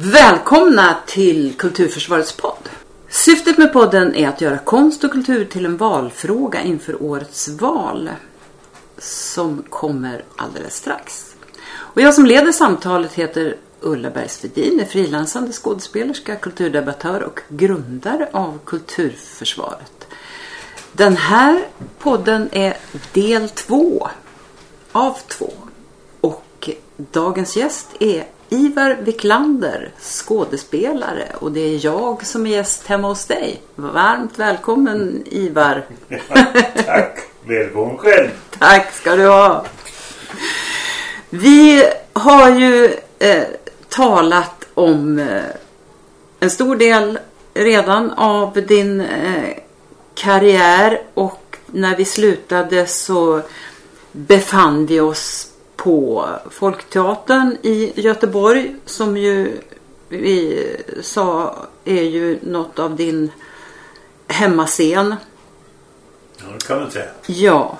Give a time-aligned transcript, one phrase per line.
[0.00, 2.68] Välkomna till Kulturförsvarets podd.
[3.08, 8.10] Syftet med podden är att göra konst och kultur till en valfråga inför årets val
[8.98, 11.34] som kommer alldeles strax.
[11.68, 18.58] Och jag som leder samtalet heter Ulla Bergsvedin, är frilansande skådespelerska, kulturdebattör och grundare av
[18.64, 20.06] Kulturförsvaret.
[20.92, 21.68] Den här
[21.98, 22.76] podden är
[23.12, 24.08] del två
[24.92, 25.52] av två.
[26.20, 33.08] Och dagens gäst är Ivar Wiklander, skådespelare och det är jag som är gäst hemma
[33.08, 33.62] hos dig.
[33.74, 35.84] Varmt välkommen Ivar.
[36.86, 38.28] Tack, välkommen själv.
[38.58, 39.64] Tack ska du ha.
[41.30, 43.44] Vi har ju eh,
[43.88, 45.42] talat om eh,
[46.40, 47.18] en stor del
[47.54, 49.56] redan av din eh,
[50.14, 53.40] karriär och när vi slutade så
[54.12, 55.48] befann vi oss
[55.78, 59.60] på Folkteatern i Göteborg som ju
[60.08, 60.66] vi
[61.02, 63.30] sa är ju något av din
[64.26, 65.14] hemmascen.
[66.36, 67.10] Ja, det kan man säga.
[67.26, 67.78] Ja.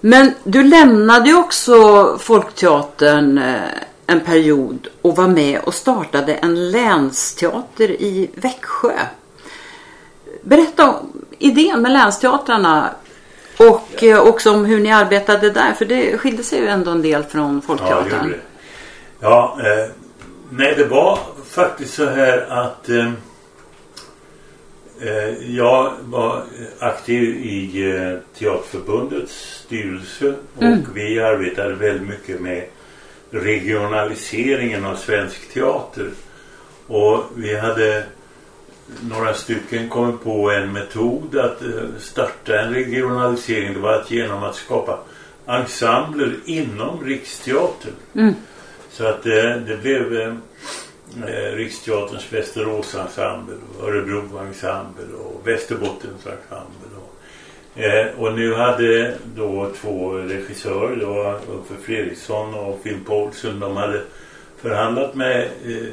[0.00, 3.60] Men du lämnade ju också Folkteatern eh,
[4.06, 8.98] en period och var med och startade en länsteater i Växjö.
[10.42, 12.90] Berätta om idén med länsteatrarna
[13.68, 14.04] och.
[14.04, 15.72] Eh, också om hur ni arbetade där.
[15.72, 18.10] För det skilde sig ju ändå en del från Folkteatern.
[18.10, 18.38] Ja, det
[19.22, 19.90] Ja, eh,
[20.50, 23.12] nej det var faktiskt så här att eh,
[25.00, 26.42] eh jag var
[26.78, 30.86] aktiv i eh, Teaterförbundets styrelse och mm.
[30.94, 32.64] vi arbetade väldigt mycket med
[33.30, 36.10] regionaliseringen av svensk teater.
[36.86, 38.04] Och vi hade
[39.00, 43.74] några stycken kommit på en metod att eh, starta en regionalisering.
[43.74, 44.98] Det var att genom att skapa
[45.46, 47.92] ensembler inom Riksteatern.
[48.14, 48.34] Mm.
[48.90, 50.34] Så att det, eh, det blev eh,
[51.26, 56.96] eh, Riksteaterns Västerås-ensemble, Örebro-ensemble och Västerbottens-ensemble.
[56.96, 63.60] Och, eh, och nu hade då två regissörer, det var Uffe Fredriksson och Finn Paulsen,
[63.60, 64.02] de hade
[64.56, 65.88] förhandlat med eh,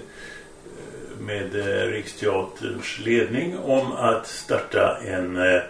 [1.20, 5.62] med eh, Riksteaterns ledning om att starta en eh,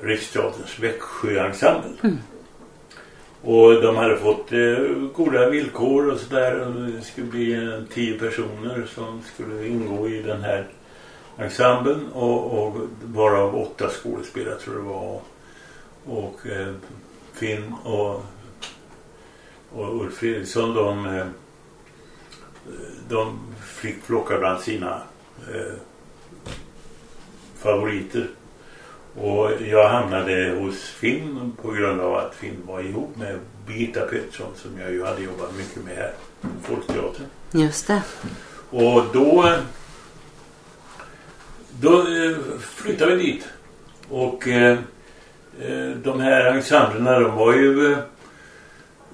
[0.00, 1.90] Riksteaterns Växjöensemble.
[2.02, 2.18] Mm.
[3.42, 4.78] Och de hade fått eh,
[5.14, 6.74] goda villkor och sådär.
[6.96, 10.66] Det skulle bli eh, tio personer som skulle ingå i den här
[11.38, 15.20] ensemblen och, och varav åtta skådespelare tror jag det var.
[16.04, 16.74] Och eh,
[17.32, 18.24] Finn och,
[19.72, 21.26] och Ulf Fredriksson de, eh,
[23.08, 23.38] de
[23.80, 25.02] fick plocka bland sina
[25.54, 25.74] eh,
[27.58, 28.30] favoriter.
[29.14, 34.52] Och jag hamnade hos Finn på grund av att Finn var ihop med Birgitta Pettersson
[34.56, 37.26] som jag ju hade jobbat mycket med här på Folkteatern.
[37.52, 38.02] Just det.
[38.70, 39.56] Och då
[41.80, 43.48] då eh, flyttade vi dit.
[44.08, 44.78] Och eh,
[45.60, 47.96] eh, de här ensemblerna de var ju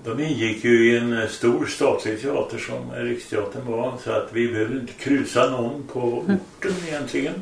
[0.07, 4.49] de ingick ju i en eh, stor statlig teater som Riksteatern var så att vi
[4.49, 6.39] behövde inte krusa någon på mm.
[6.59, 7.35] orten egentligen.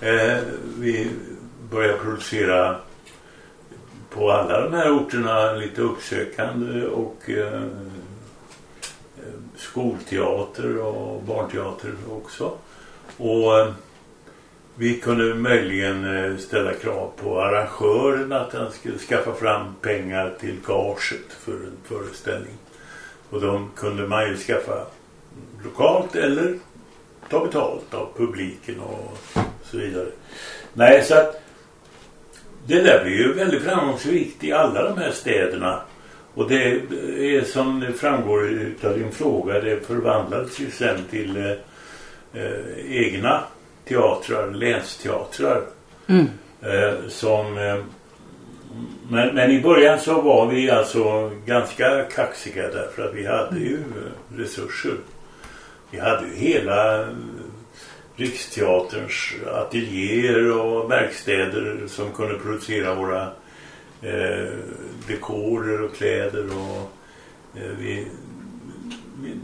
[0.00, 0.38] Eh,
[0.78, 1.10] vi
[1.70, 2.76] började producera
[4.10, 7.62] på alla de här orterna lite uppsökande och eh, eh
[9.56, 12.52] skolteater och barnteater också.
[13.16, 13.66] Och
[14.80, 20.56] vi kunde möjligen eh, ställa krav på arrangören att han skulle skaffa fram pengar till
[20.66, 22.54] gaget för en föreställning.
[23.30, 24.86] Och de kunde man ju skaffa
[25.64, 26.58] lokalt eller
[27.28, 29.18] ta betalt av publiken och
[29.64, 30.08] så vidare.
[30.74, 31.42] Nej, så att
[32.66, 35.80] det där blir ju väldigt framgångsrikt i alla de här städerna.
[36.34, 36.64] Och det
[37.36, 38.40] är som det framgår
[38.84, 41.50] av din fråga, det förvandlades ju sen till eh,
[42.34, 43.44] eh egna
[43.90, 45.62] teatrar, länsteatrar.
[46.06, 46.26] Mm.
[46.62, 47.84] Eh, som, eh,
[49.08, 53.78] men, men i början så var vi alltså ganska kaxiga därför att vi hade ju
[54.36, 54.94] resurser.
[55.90, 57.08] Vi hade ju hela
[58.16, 63.22] Riksteaterns ateljéer och verkstäder som kunde producera våra
[64.02, 64.52] eh,
[65.08, 66.90] dekorer och kläder och
[67.60, 68.06] eh, vi,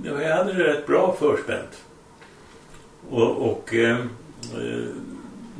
[0.02, 1.82] vi, hade det rätt bra förspänt.
[3.10, 3.98] Och, och Eh,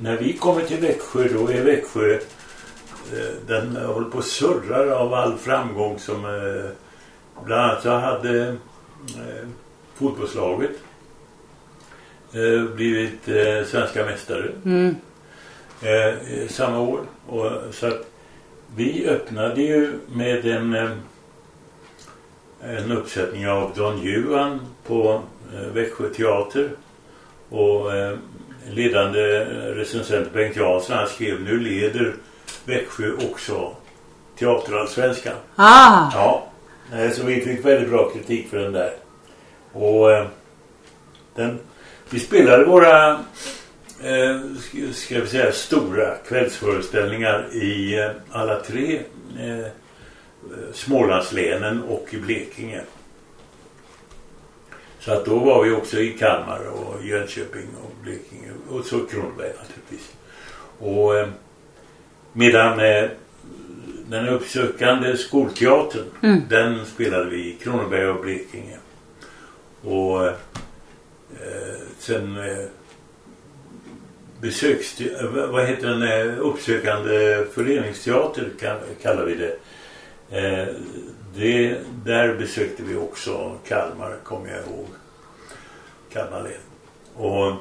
[0.01, 5.15] när vi kommer till Växjö då är Växjö eh, den håller på att surrar av
[5.15, 6.71] all framgång som eh,
[7.45, 9.49] bland annat så hade eh,
[9.95, 10.71] fotbollslaget
[12.33, 14.97] eh, blivit eh, svenska mästare mm.
[15.83, 18.07] eh, samma år och så att
[18.77, 21.01] vi öppnade ju med en
[22.61, 25.23] en uppsättning av Don Juan på
[25.55, 26.71] eh, Växjö teater.
[27.49, 28.19] Och eh,
[28.71, 32.15] ledande recensent Bengt Jansson han skrev nu leder
[32.65, 33.75] Växjö också
[34.39, 35.35] teaterallsvenskan.
[35.57, 36.47] Ah, Ja,
[36.95, 38.93] eh, så vi fick väldigt bra kritik för den där.
[39.73, 40.27] Och eh,
[41.35, 41.59] den,
[42.11, 43.11] vi spelade våra
[44.03, 49.01] eh, sk- ska vi säga stora kvällsföreställningar i alla tre
[49.41, 49.67] eh,
[50.73, 52.81] Smålandslänen och i Blekinge.
[55.07, 59.53] Så att då var vi också i Kalmar och Jönköping och Blekinge och så Kronoberg
[59.59, 60.13] naturligtvis.
[60.79, 61.29] Och eh,
[62.33, 63.11] medan eh,
[64.09, 66.41] den uppsökande skolteatern Mm.
[66.49, 68.79] den spelade vi i Kronoberg och Blekinge.
[69.83, 70.35] Och eh,
[71.99, 72.67] sen eh,
[74.41, 78.51] besöks eh, vad heter den eh, uppsökande föreningsteater
[79.03, 79.57] kallar vi det.
[81.37, 81.79] Det.
[82.05, 84.87] Där besökte vi också Kalmar kommer jag ihåg.
[86.13, 86.53] Kalmar län.
[87.15, 87.53] Och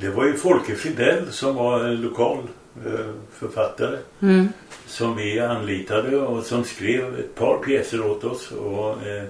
[0.00, 2.38] det var ju Folke Fridell som var en lokal
[2.86, 4.48] eh, författare mm.
[4.86, 8.50] som vi anlitade och som skrev ett par pjäser åt oss.
[8.52, 9.24] Och, eh,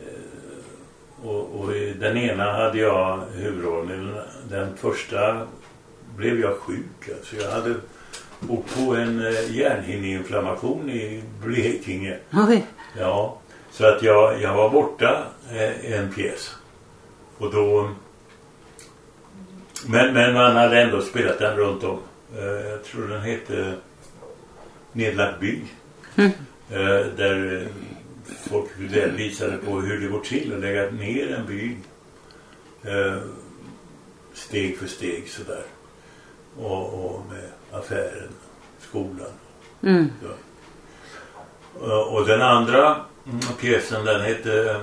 [0.00, 1.68] eh, och, och
[2.00, 4.14] den ena hade jag huvudrollen.
[4.48, 5.46] Den första
[6.16, 7.08] blev jag sjuk.
[7.16, 7.74] Alltså jag hade
[8.48, 12.18] åkt på en eh, hjärnhinneinflammation i Blekinge.
[12.32, 12.66] Oj.
[12.98, 16.54] Ja, så att jag, jag var borta eh, en pjäs.
[17.38, 17.90] Och då...
[19.86, 21.98] Men, men man hade ändå spelat den runt om.
[22.36, 23.74] Eh, jag tror den hette
[24.92, 25.60] Nedlagd by.
[26.16, 26.30] Mm.
[27.16, 27.68] Där
[28.50, 28.70] folk
[29.16, 31.76] visade på hur det går till att lägga ner en by.
[32.84, 33.18] Eh,
[34.34, 35.62] steg för steg sådär.
[36.58, 38.28] Och, och med affären,
[38.80, 39.26] skolan.
[39.82, 40.10] Mm.
[40.22, 40.28] Ja.
[41.86, 44.80] Och- Och den andra mm, pjäsen den hette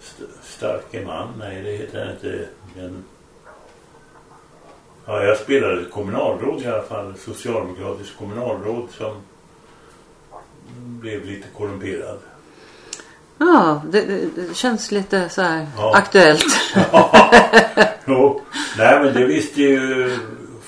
[0.00, 1.28] St- Starke man.
[1.38, 2.48] Nej det heter den inte.
[2.74, 3.04] Den...
[5.06, 7.14] Ja, jag spelade kommunalråd i alla fall.
[7.18, 9.14] Socialdemokratisk kommunalråd som
[10.76, 12.18] blev lite korrumperad.
[13.38, 14.00] Ja, det,
[14.36, 15.94] det, känns lite så här Ja.
[15.96, 16.44] aktuellt.
[18.06, 18.40] Jo,
[18.78, 20.18] nej men det visste ju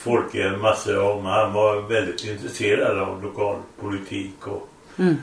[0.01, 1.25] folk massa om.
[1.25, 4.71] Han var väldigt intresserad av lokalpolitik och
[5.01, 5.17] Mm.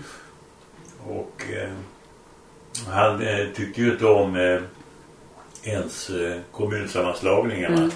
[1.08, 1.74] Och eh,
[2.88, 4.62] han eh, tyckte ju inte om eh,
[5.64, 7.78] ens eh, kommunsammanslagningarna.
[7.78, 7.92] Mm.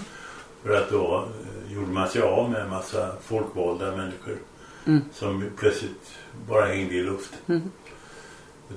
[0.64, 4.38] För att då eh, gjorde man sig av med en massa folkvalda människor.
[4.86, 5.02] Mm.
[5.14, 6.18] Som plötsligt
[6.48, 7.40] bara hängde i luften.
[7.48, 7.72] Mm.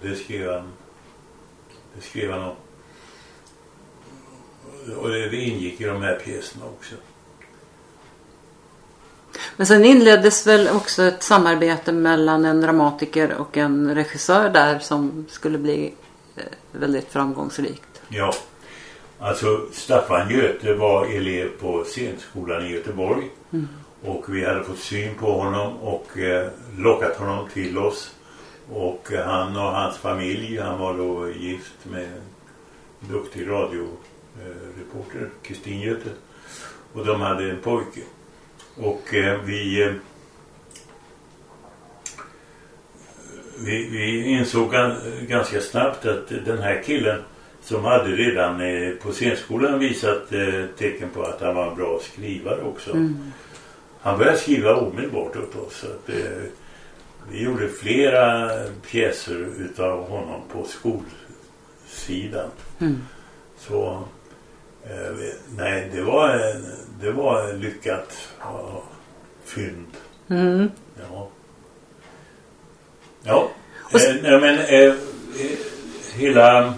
[0.02, 0.72] Det skrev han.
[1.94, 2.56] Det skrev han om.
[4.96, 6.94] Och det, det ingick i de här pjäserna också.
[9.56, 15.26] Men sen inleddes väl också ett samarbete mellan en dramatiker och en regissör där som
[15.28, 15.94] skulle bli
[16.36, 16.42] eh,
[16.72, 18.02] väldigt framgångsrikt.
[18.08, 18.34] Ja.
[19.18, 23.30] Alltså Staffan Göte var elev på scenskolan i Göteborg.
[23.52, 23.68] Mm.
[24.04, 26.48] Och vi hade fått syn på honom och eh,
[26.78, 28.14] lockat honom till oss.
[28.72, 35.80] Och eh, han och hans familj, han var då gift med en duktig radioreporter, Kristin
[35.80, 36.10] Göte.
[36.92, 38.00] Och de hade en pojke.
[38.76, 39.92] Och eh, vi, eh,
[43.58, 47.22] vi, vi insåg gan- ganska snabbt att den här killen
[47.62, 52.00] som hade redan eh, på scenskolan visat eh, tecken på att han var en bra
[52.02, 52.90] skrivare också.
[52.92, 53.32] Mm.
[54.00, 55.76] Han började skriva omedelbart åt oss.
[55.76, 56.42] Så att, eh,
[57.30, 58.50] vi gjorde flera
[58.90, 62.50] pjäser utav honom på skolsidan.
[62.78, 62.96] Mm.
[63.58, 64.02] Så
[65.56, 66.54] nej, det var,
[67.00, 68.28] det var lyckat
[69.44, 69.86] fynd.
[70.30, 70.70] Mm.
[71.10, 71.28] Ja.
[73.22, 73.48] Ja.
[73.94, 74.94] Eh, nej, men eh, eh,
[76.14, 76.74] hela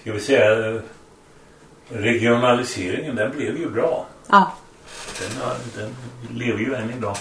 [0.00, 0.80] ska vi säga eh,
[1.88, 4.06] regionaliseringen den blev ju bra.
[4.28, 4.52] Ja.
[5.20, 5.94] Den, har- den
[6.38, 7.16] lever ju än idag.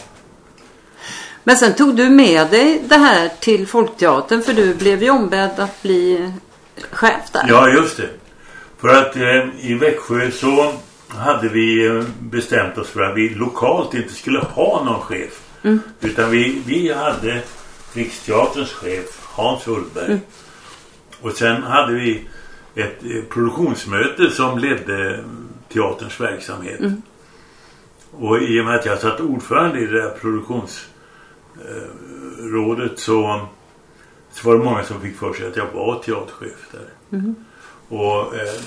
[1.43, 5.59] Men sen tog du med dig det här till Folkteatern för du blev ju ombedd
[5.59, 6.31] att bli
[6.91, 7.45] chef där.
[7.49, 8.09] Ja, just det.
[8.77, 10.73] För att eh, i Växjö så
[11.07, 15.41] hade vi eh, bestämt oss för att vi lokalt inte skulle ha någon chef.
[15.63, 15.79] Mm.
[16.01, 17.41] Utan vi, vi hade
[17.93, 20.05] Riksteaterns chef Hans Ullberg.
[20.05, 20.19] Mm.
[21.21, 22.27] Och sen hade vi
[22.75, 25.23] ett eh, produktionsmöte som ledde
[25.69, 26.79] teaterns verksamhet.
[26.79, 27.01] Mm.
[28.11, 33.47] Och i och med att jag satt ordförande i det där produktionsrådet så,
[34.31, 36.89] så var det många som fick för sig att jag var teaterchef där.
[37.17, 37.35] Mm.
[37.89, 38.61] Och, eh, eh,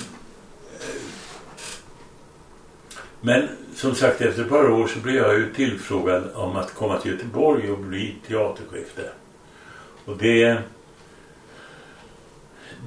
[3.21, 6.99] men som sagt efter ett par år så blev jag ju tillfrågad om att komma
[6.99, 9.13] till Göteborg och bli teaterchef där.
[10.05, 10.61] Och det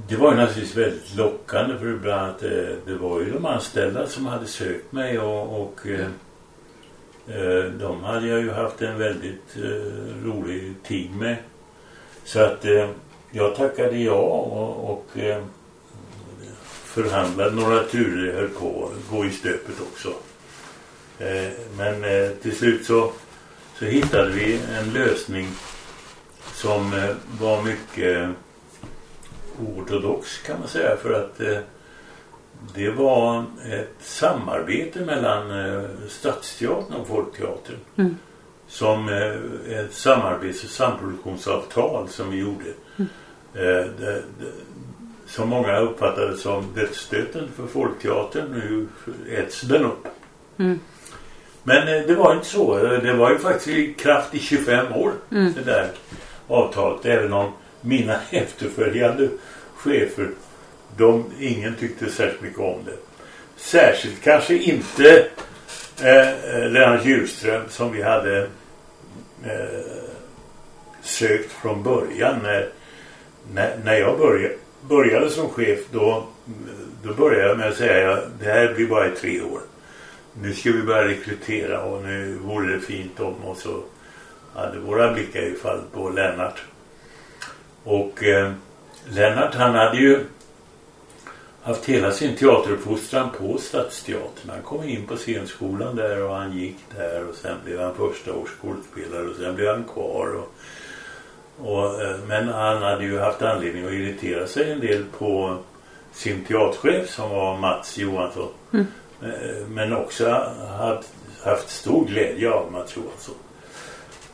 [0.08, 3.46] det var ju naturligtvis väldigt lockande för bland annat eh, det, det var ju de
[3.46, 6.06] anställda som hade sökt mig och, och eh,
[7.36, 11.36] eh, de hade jag ju haft en väldigt eh, rolig tid med.
[12.24, 12.88] Så att eh,
[13.30, 15.42] jag tackade ja och, och eh,
[16.92, 20.14] förhandlade några turer höll på att gå i stöpet också.
[21.18, 23.12] Eh, men eh, till slut så,
[23.78, 25.48] så hittade vi en lösning
[26.54, 28.28] som eh, var mycket
[29.60, 31.40] oortodox kan man säga för att
[32.74, 35.50] det var ett samarbete mellan
[36.08, 37.76] Stadsteatern och Folkteatern.
[37.96, 38.16] Mm.
[38.66, 39.08] Som
[39.68, 42.64] ett samarbets och samproduktionsavtal som vi gjorde.
[42.96, 43.08] Mm.
[45.32, 48.52] Eh, som många uppfattade som dödsstöten för Folkteatern.
[48.52, 48.88] Nu
[49.36, 50.06] äts den upp.
[50.58, 50.80] Mm.
[51.62, 52.76] Men eh, det var inte så.
[52.76, 55.12] Det var ju faktiskt i kraft i 25 år.
[55.30, 55.52] Mm.
[55.54, 55.88] Det där
[56.48, 57.06] avtalet.
[57.06, 59.28] Även om mina efterföljande
[59.76, 60.30] chefer,
[60.96, 62.96] de, ingen tyckte särskilt mycket om det.
[63.56, 65.26] Särskilt kanske inte
[66.02, 68.38] eh, Lennart Djurström som vi hade
[69.44, 69.80] eh,
[71.02, 72.38] sökt från början.
[72.42, 72.68] När,
[73.54, 74.54] när, när jag började,
[74.88, 76.26] började som chef då,
[77.02, 79.60] då började jag med att säga att det här blir bara i tre år.
[80.42, 83.82] Nu ska vi börja rekrytera och nu vore det fint om och så
[84.54, 86.62] hade våra blickar i fall på Lennart.
[87.84, 88.52] Och eh,
[89.08, 90.24] Lennart han hade ju
[91.62, 94.50] haft hela sin teateruppfostran på Stadsteatern.
[94.50, 98.34] Han kom in på scenskolan där och han gick där och sen blev han första
[98.34, 100.34] års skådespelare och sen blev han kvar.
[100.36, 100.54] Och,
[101.64, 105.58] och, eh, men han hade ju haft anledning att irritera sig en del på
[106.12, 108.48] sin teaterchef som var Mats Johansson.
[108.72, 108.86] Mm.
[109.22, 110.30] Eh, Men också
[110.78, 111.08] haft,
[111.44, 113.34] haft stor glädje av Mats Johansson.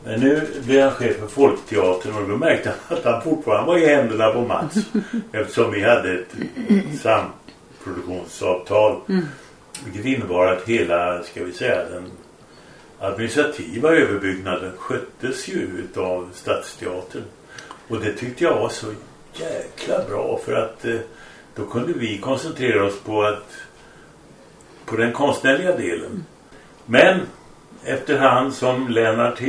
[0.03, 3.77] Men nu blev han chef för Folkteatern och då märkte han att han fortfarande var
[3.77, 4.75] i händerna på Mats.
[5.31, 6.35] eftersom vi hade ett
[7.01, 9.01] samproduktionsavtal.
[9.09, 9.25] Mm.
[9.85, 12.11] Vilket innebar att hela, ska vi säga, den
[12.99, 17.23] administrativa överbyggnaden sköttes ju utav Stadsteatern.
[17.87, 18.87] Och det tyckte jag var så
[19.33, 20.99] jäkla bra för att eh,
[21.55, 23.53] då kunde vi koncentrera oss på att
[24.85, 26.25] på den konstnärliga delen.
[26.85, 27.19] Men
[27.83, 29.39] efterhand som Lennart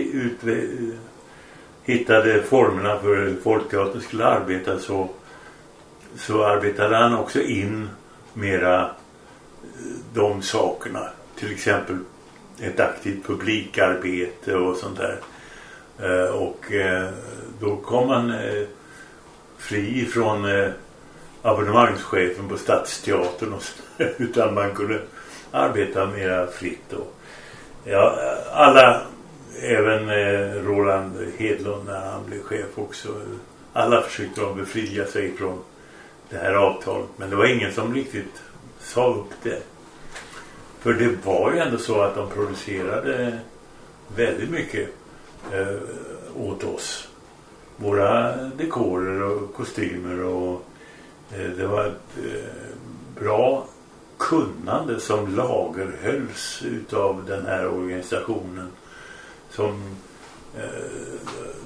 [1.85, 5.09] hittade formerna för hur Folkteatern skulle arbeta så,
[6.17, 7.89] så arbetade han också in
[8.33, 8.91] mera eh,
[10.15, 11.09] de sakerna.
[11.39, 11.99] Till exempel
[12.63, 15.21] ett aktivt publikarbete och sånt där.
[16.03, 17.09] Eh, och eh,
[17.61, 18.67] då kom han eh,
[19.59, 20.71] fri från
[21.43, 23.83] abonnemangschefen på Stadsteatern och så,
[24.17, 25.01] utan man kunde
[25.51, 26.85] arbeta mera fritt.
[26.91, 27.05] då.
[27.85, 28.19] ja,
[28.53, 29.03] alla,
[29.63, 30.11] även
[30.65, 33.09] Roland Hedlund när han blev chef också,
[33.73, 35.59] alla försökte de befria sig från
[36.31, 37.09] det här avtalet.
[37.17, 38.43] Men det var ingen som riktigt
[38.81, 39.63] sa upp det.
[40.81, 43.39] För det var ju ändå så att de producerade
[44.17, 44.89] väldigt mycket
[45.53, 45.77] eh,
[46.37, 47.09] åt oss.
[47.77, 50.65] Våra dekorer och kostymer och
[51.33, 53.67] eh, det var ett eh, bra
[54.19, 58.71] kunnande som lagerhölls utav den här organisationen.
[59.51, 59.97] Som
[60.57, 60.91] eh,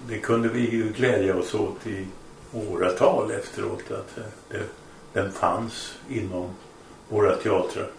[0.09, 2.07] det kunde vi ju glädja oss åt i
[2.53, 4.63] åratal efteråt att eh, det,
[5.13, 6.51] den fanns inom
[7.09, 7.91] våra teatrar.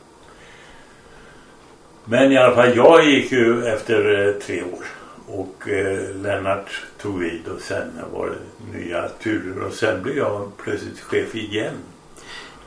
[2.06, 4.86] Men i alla fall, jag gick ju efter eh, tre år.
[5.28, 9.64] Och eh, Lennart tog vid och sen var det nya turer.
[9.68, 11.74] Och sen blev jag plötsligt chef igen.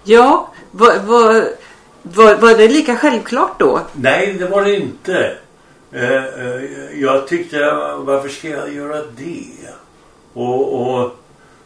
[0.04, 1.44] Ja, var, var,
[2.02, 3.80] var, var det lika självklart då?
[3.92, 5.36] Nej, det var det inte.
[5.92, 6.62] Eh, eh,
[7.00, 7.58] jag tyckte,
[7.98, 9.44] varför ska jag göra det?
[10.32, 11.16] Och, och,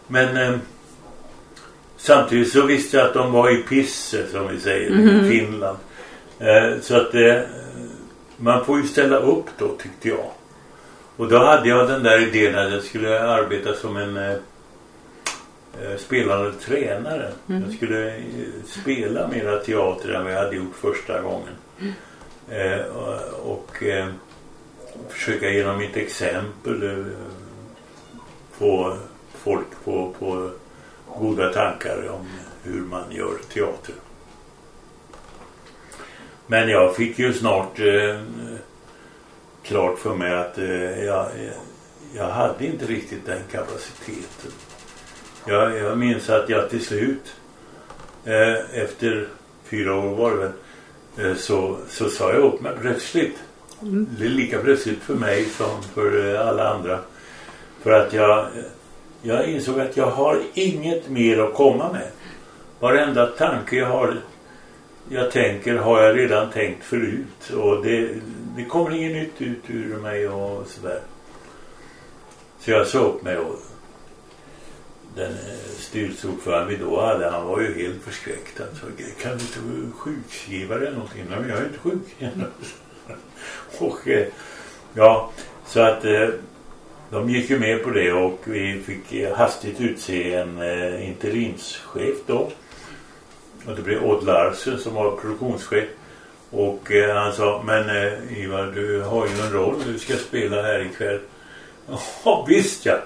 [0.07, 0.61] men
[1.97, 5.09] samtidigt så visste jag att de var i pisse, som vi säger Mhm.
[5.27, 5.79] i Finland.
[6.39, 7.41] Eh, så att eh,
[8.43, 10.31] man får ju ställa upp då, tyckte jag.
[11.17, 14.31] Och då hade jag den där idén att jag skulle arbeta som en eh,
[15.81, 17.33] eh, spelande tränare.
[17.49, 17.63] Mm.
[17.63, 18.23] Jag skulle eh,
[18.67, 21.55] spela mera teater än vad jag hade gjort första gången.
[22.49, 24.09] Eh, och och eh,
[25.09, 27.07] försöka genom mitt exempel eh,
[28.53, 28.97] få
[29.33, 30.51] folk på, på
[31.19, 32.27] goda tankar om
[32.63, 33.95] hur man gör teater.
[36.53, 38.21] Men jag fick ju snart eh,
[39.63, 41.27] klart för mig att eh, jag,
[42.17, 44.51] jag hade inte riktigt den kapaciteten.
[45.47, 47.35] Jag, jag minns att jag till slut
[48.25, 49.29] eh, efter
[49.65, 53.39] fyra år var det väl eh, så, så sa jag upp mig plötsligt.
[53.81, 56.99] Det är lika plötsligt för mig som för eh, alla andra.
[57.83, 58.47] För att jag,
[59.23, 62.09] jag insåg att jag har inget mer att komma med.
[62.81, 64.17] Varenda tanke jag har
[65.09, 68.09] jag tänker har jag redan tänkt förut och det,
[68.57, 71.01] det kommer inget nytt ut ur mig och sådär.
[72.61, 73.59] Så jag sa upp mig och
[75.15, 78.59] den eh, styrelseordförande vi då hade, han var ju helt förskräckt.
[78.59, 78.87] Han sa,
[79.23, 81.25] kan du inte sjukskriva dig någonting?
[81.31, 82.17] Nej, men jag är inte sjuk.
[83.79, 84.27] och eh,
[84.95, 85.31] ja,
[85.67, 86.29] så att eh,
[87.11, 90.63] de gick ju med på det och vi fick eh, hastigt utse en
[91.03, 92.51] interimschef då.
[93.67, 95.89] Och det blev Odd Larsen som var produktionschef.
[96.51, 100.63] Och eh, han sa, men eh, Ivar du har ju en roll du ska spela
[100.63, 101.21] här ikväll.
[102.25, 102.99] Ja visst ja.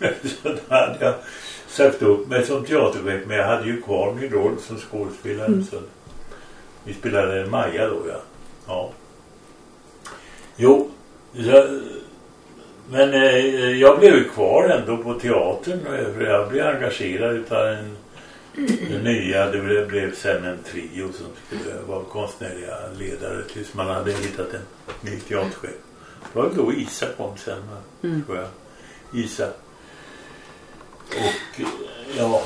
[0.22, 1.14] så då hade jag
[1.68, 5.46] sagt upp mig som teaterchef men jag hade ju kvar min roll som skådespelare.
[5.46, 5.64] Mm.
[5.64, 5.76] Så
[6.84, 8.20] vi spelade Maja då ja.
[8.66, 8.90] ja.
[10.56, 10.90] Jo,
[11.32, 11.64] jag,
[12.90, 15.80] men eh, jag blev ju kvar ändå på teatern.
[16.20, 17.96] Jag blev engagerad utav en
[18.90, 24.12] det nya, det blev, sen en trio som skulle vara konstnärliga ledare tills man hade
[24.12, 24.60] hittat en
[25.00, 25.70] ny teaterchef.
[26.32, 27.62] Det var då Isa kom sen,
[28.02, 28.22] mm.
[28.24, 28.48] tror jag.
[29.24, 29.48] Isa.
[31.08, 31.60] Och
[32.16, 32.42] ja.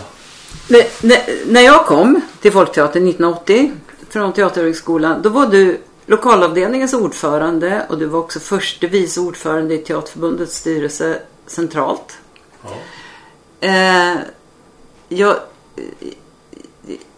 [0.68, 1.18] Men, när,
[1.52, 3.72] när jag kom till Folkteatern 1980
[4.08, 9.78] från Teaterhögskolan, då var du lokalavdelningens ordförande och du var också förste vice ordförande i
[9.78, 12.18] Teaterförbundets styrelse centralt.
[12.62, 12.70] Ja.
[13.68, 14.16] Eh,
[15.08, 15.36] jag,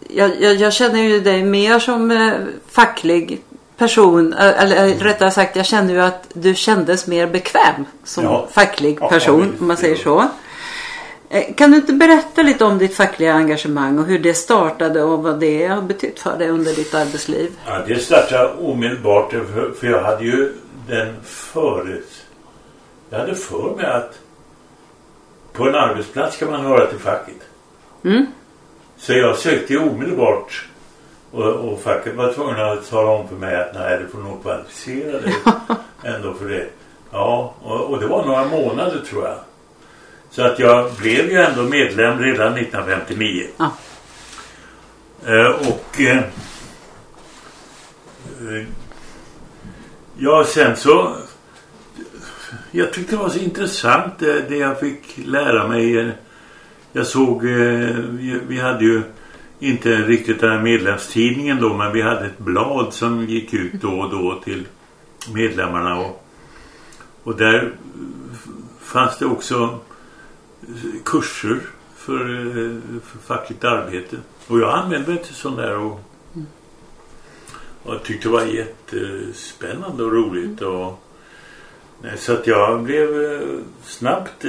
[0.07, 2.33] jag, jag, jag, känner ju dig mer som eh,
[2.67, 3.41] facklig
[3.77, 4.33] person.
[4.33, 4.99] Eh, eller mm.
[4.99, 8.47] rättare sagt, jag känner ju att du kändes mer bekväm som ja.
[8.51, 10.27] facklig person, ja, om man säger så.
[11.29, 15.23] Eh, kan du inte berätta lite om ditt fackliga engagemang och hur det startade och
[15.23, 17.51] vad det har betytt för dig under ditt arbetsliv?
[17.65, 19.31] Ja, det startade omedelbart
[19.79, 20.53] för jag hade ju
[20.87, 22.11] den förut.
[23.09, 24.19] Jag hade för mig att
[25.53, 27.41] på en arbetsplats kan man höra till facket.
[28.05, 28.25] Mm.
[29.03, 30.65] Så jag sökte omedelbart
[31.31, 34.41] och, och facket var tvungna att tala om för mig att nej, du får nog
[34.41, 35.33] kvalificera dig
[36.03, 36.67] ändå för det.
[37.11, 39.37] Ja, och, och, det var några månader tror jag.
[40.29, 43.47] Så att jag blev ju ändå medlem redan 1959.
[43.57, 43.71] Ja.
[45.25, 46.23] Eh, och eh,
[50.17, 51.15] ja, sen så
[52.71, 56.09] jag tyckte det var så intressant det, det jag fick lära mig eh,
[56.93, 57.95] jag såg, eh,
[58.47, 59.01] vi hade ju
[59.59, 63.99] inte riktigt den här medlemstidningen då men vi hade ett blad som gick ut då
[63.99, 64.67] och då till
[65.33, 66.25] medlemmarna och,
[67.23, 67.73] och där
[68.79, 69.79] fanns det också
[71.05, 71.59] kurser
[71.95, 74.17] för, eh, för fackligt arbete.
[74.47, 75.99] Och jag använde mig till sån där och,
[77.83, 80.61] och jag tyckte det var jättespännande och roligt.
[80.61, 81.03] Och,
[82.17, 83.39] så att jag blev eh,
[83.83, 84.45] snabbt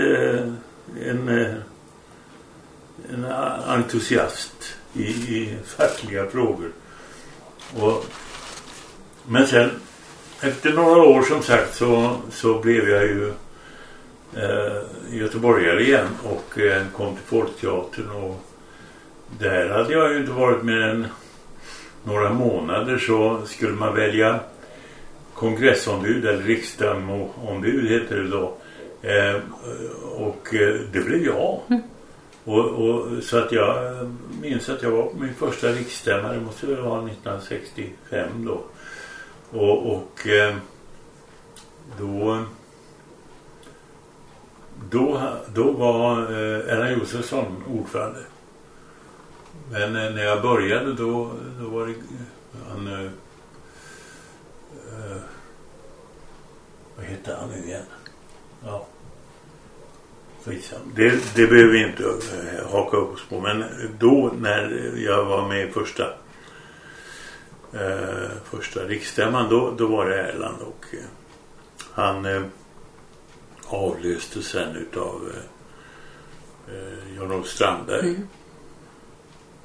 [1.05, 1.29] en
[3.13, 3.25] en
[3.67, 6.73] entusiast i, i fackliga frågor.
[7.81, 8.05] Och,
[9.27, 9.71] men sen
[10.41, 13.33] efter några år som sagt så, så blev jag ju
[14.37, 18.41] eh, göteborgare igen och eh, kom till Folkteatern och
[19.39, 21.07] där hade jag ju inte varit mer än
[22.05, 24.41] några månader så skulle man välja
[25.35, 28.55] kongressombud eller riksdagsombud heter det då.
[29.03, 29.41] Eh,
[30.13, 31.61] och eh, det blev jag.
[31.69, 31.83] Mm.
[32.45, 34.09] Och, och, så att jag eh,
[34.41, 38.61] minns att jag var på min första riksstämma, det måste väl vara 1965 då.
[39.59, 40.57] Och, och eh,
[41.99, 42.45] då,
[44.91, 45.21] då,
[45.55, 48.21] då var eh, Erna Erland Josefsson ordförande.
[49.71, 51.31] Men när jag började då,
[51.61, 51.95] då var det
[52.69, 52.87] han...
[52.87, 53.11] Eh,
[56.97, 57.85] vad hette han nu igen?
[58.65, 58.87] Ja.
[60.95, 63.41] Det, det behöver vi inte eh, haka upp oss på.
[63.41, 63.65] Men
[63.99, 66.05] då när jag var med i första
[67.73, 71.05] eh, första riksstämman då, då var det Erland och eh,
[71.93, 72.51] han
[73.67, 75.33] avlöstes sen utav
[76.69, 78.09] eh Jan-Olof Strandberg.
[78.09, 78.29] Mm.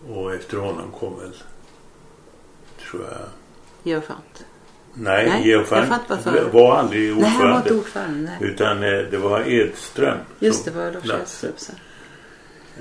[0.08, 1.34] Och efter honom kom väl
[2.80, 3.30] tror jag
[3.84, 4.46] Georg Fant.
[4.94, 7.38] Nej, nej Georg var, var aldrig ordförande.
[7.38, 8.32] Nej, han var inte ordförande.
[8.42, 10.18] Utan eh, det var Edström.
[10.40, 11.78] Just det, var Lars Edström.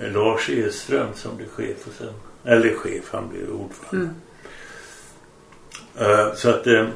[0.00, 2.12] Eh, Lars Edström som blev chef och sen,
[2.44, 4.10] eller chef, han blev ordförande.
[5.98, 6.10] Mm.
[6.10, 6.88] Uh, så att uh,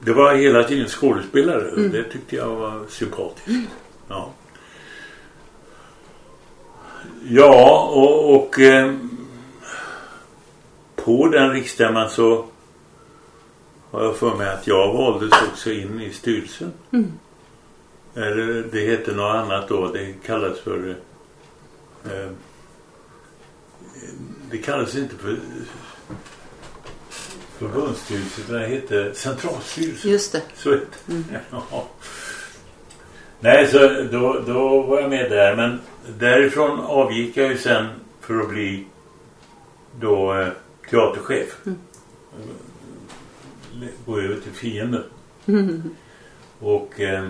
[0.00, 1.92] det var hela tiden skådespelare mm.
[1.92, 3.48] det tyckte jag var sympatiskt.
[3.48, 3.66] Mm.
[4.08, 4.32] Ja.
[7.28, 8.94] Ja, och, och eh,
[10.96, 12.46] på den riksstämman så
[13.94, 16.72] har jag för mig att jag valdes också in i styrelsen.
[16.90, 17.12] Mm.
[18.14, 19.88] Eller det heter något annat då.
[19.88, 20.96] Det kallas för...
[22.04, 22.30] Eh,
[24.50, 25.36] det kallas inte för
[27.58, 30.08] förbundsstyrelse utan det heter centralstyrelse.
[30.08, 30.42] Just det.
[30.54, 31.08] Så ett.
[31.08, 31.24] Mm.
[31.50, 31.88] Ja.
[33.40, 33.78] Nej, så
[34.12, 35.56] då, då var jag med där.
[35.56, 35.80] Men
[36.18, 37.86] därifrån avgick jag ju sen
[38.20, 38.86] för att bli
[40.00, 40.48] då eh,
[40.90, 41.56] teaterchef.
[41.66, 41.78] Mm.
[44.06, 45.04] Gå över till fienden.
[45.46, 45.82] Mm.
[46.58, 47.28] Och eh,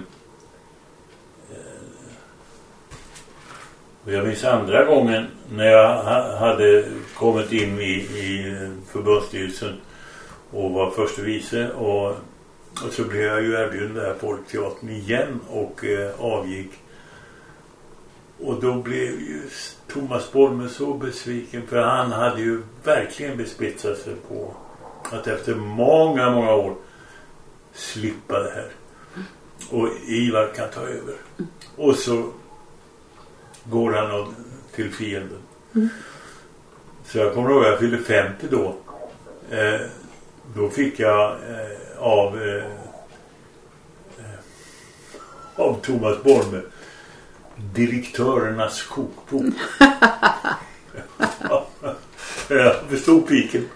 [4.05, 8.57] Och jag minns andra gången när jag ha, hade kommit in i, i
[8.93, 9.73] förbundsstyrelsen
[10.51, 12.09] och var förste vice och,
[12.85, 16.71] och så blev jag ju erbjuden där Folkteatern igen och eh, avgick.
[18.41, 19.43] Och då blev ju
[19.93, 24.55] Thomas Bolme så besviken för han hade ju verkligen bespetsat sig på
[25.13, 26.75] att efter många, många år
[27.73, 28.69] slippa det här.
[29.71, 31.15] Och Ivar kan ta över.
[31.77, 32.33] Och så
[33.65, 34.35] går han
[34.75, 35.39] till fienden.
[35.75, 35.89] Mm.
[37.05, 38.77] Så jag kommer ihåg att jag fyllde 50 då.
[39.51, 39.81] Eh,
[40.55, 42.65] då fick jag eh, av eh,
[44.19, 44.41] eh
[45.57, 46.61] av Thomas Bolme
[47.57, 49.55] Direktörernas kokbok.
[52.49, 53.69] jag förstod piken.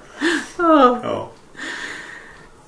[0.59, 1.01] Ja.
[1.03, 1.31] ja.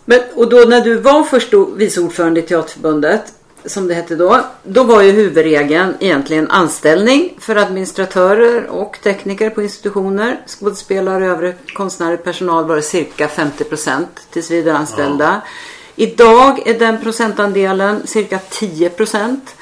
[0.04, 3.32] Men, och då när du var första vice ordförande i Teaterförbundet
[3.64, 9.62] som det hette då, då var ju huvudregeln egentligen anställning för administratörer och tekniker på
[9.62, 10.40] institutioner.
[10.46, 15.42] Skådespelare övrig konstnärlig personal var det cirka 50 procent tills vidare anställda.
[15.44, 15.50] Ja.
[15.96, 19.54] Idag är den procentandelen cirka 10 procent.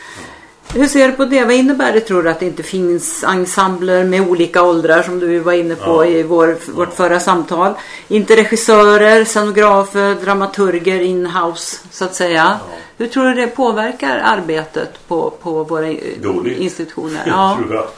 [0.75, 1.45] Hur ser du på det?
[1.45, 5.39] Vad innebär det tror du att det inte finns ensembler med olika åldrar som du
[5.39, 6.07] var inne på ja.
[6.07, 7.75] i vår, vårt förra samtal?
[8.09, 12.59] Inte regissörer, scenografer, dramaturger in-house så att säga.
[12.61, 12.77] Ja.
[12.97, 16.59] Hur tror du det påverkar arbetet på, på våra Dåligt.
[16.59, 17.23] institutioner?
[17.27, 17.59] Ja.
[17.59, 17.89] tror jag.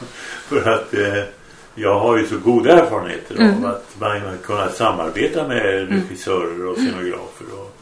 [0.48, 1.24] För att eh,
[1.74, 3.64] jag har ju så goda erfarenheter mm.
[3.64, 6.00] av att man har kunnat samarbeta med mm.
[6.00, 7.76] regissörer och scenografer och,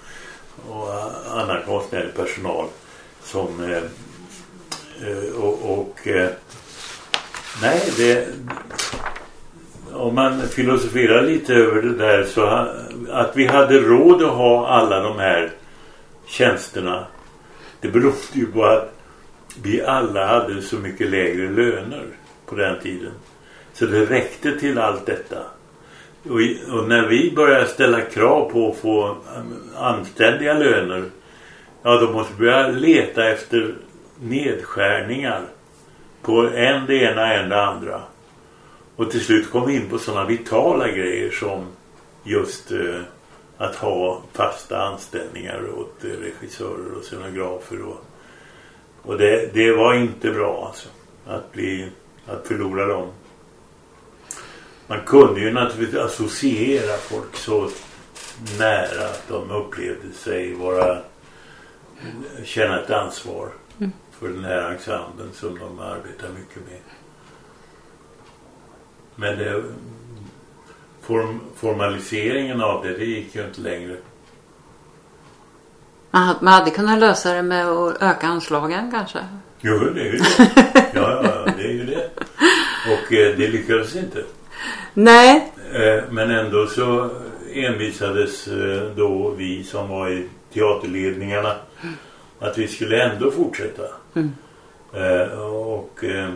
[0.69, 0.89] och
[1.41, 2.67] annan konstnärlig personal
[3.25, 3.83] som eh, eh
[5.03, 6.31] Eh, och, och eh,
[7.63, 8.29] nej det
[9.93, 12.47] om man filosoferar lite över det där så
[13.11, 15.51] att vi hade råd att ha alla de här
[16.27, 17.07] tjänsterna.
[17.81, 18.95] Det berodde ju på att
[19.63, 22.07] vi alla hade så mycket lägre löner
[22.47, 23.13] på den tiden.
[23.73, 25.39] Så det räckte till allt detta.
[26.23, 31.05] Och, och, när vi började ställa krav på att få eh, anständiga löner
[31.83, 33.75] ja då måste vi börja leta efter
[34.21, 35.43] nedskärningar
[36.23, 38.03] på en det ena en det andra.
[38.97, 41.67] Och till slut kom vi in på sådana vitala grejer som
[42.25, 43.01] just eh,
[43.59, 48.05] att ha fasta anställningar åt eh, regissörer och scenografer och,
[49.03, 50.89] och det, det var inte bra alltså
[51.27, 51.89] att bli
[52.27, 53.09] att förlora dem.
[54.87, 57.71] Man kunde ju naturligtvis associera folk så
[58.59, 60.99] nära att de upplevde sig vara
[62.45, 63.49] känna ett ansvar
[64.19, 66.81] för den här ensemblen som de arbetar mycket med.
[69.15, 69.63] Men det
[71.03, 73.97] form, formaliseringen av det, det gick ju inte längre.
[76.11, 79.19] Man hade kunnat lösa det med att öka anslagen kanske?
[79.61, 80.25] Jo, det är ju det.
[80.95, 82.11] Ja, ja det är ju det.
[82.87, 84.25] Och eh, det lyckades inte.
[84.95, 85.53] Nej.
[85.73, 87.11] Eh, men ändå så
[87.53, 91.55] envisades eh, då vi som var i teaterledningarna
[92.41, 93.83] att vi skulle ändå fortsätta.
[94.19, 94.33] Mm.
[94.93, 96.33] Eh, och eh,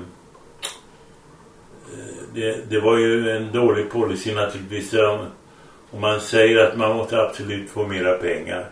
[2.35, 4.95] det, det, var ju en dålig policy naturligtvis.
[5.91, 8.67] Om man säger att man måste absolut få mera pengar.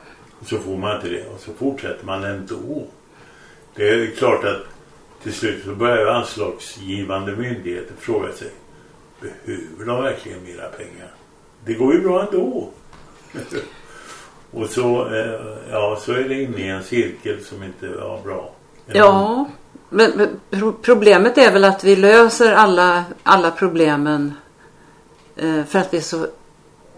[0.47, 1.27] Så får man inte det.
[1.27, 2.87] Och så fortsätter man ändå.
[3.75, 4.67] Det är klart att
[5.23, 8.51] till slut så börjar anslagsgivande myndigheter fråga sig.
[9.21, 11.11] Behöver de verkligen mera pengar?
[11.65, 12.71] Det går ju bra ändå.
[14.51, 18.55] och så, eh, ja, så är det inne i en cirkel som inte var bra.
[18.95, 19.49] Ja,
[19.89, 20.13] men,
[20.51, 24.35] men, problemet är väl att vi löser alla, alla problemen
[25.37, 26.27] eh, för att vi är så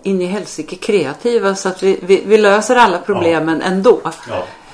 [0.03, 3.71] in i helsike kreativa så att vi, vi, vi löser alla problemen ja.
[3.71, 4.01] ändå.
[4.05, 4.13] Ja,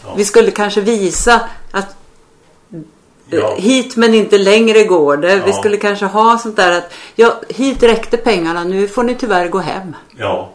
[0.04, 0.14] ja.
[0.16, 1.96] Vi skulle kanske visa att
[3.30, 5.42] eh, hit men inte längre går det.
[5.46, 9.48] Vi skulle kanske ha sånt där att ja, hit räckte pengarna, nu får ni tyvärr
[9.48, 9.96] gå hem.
[10.16, 10.52] Ja.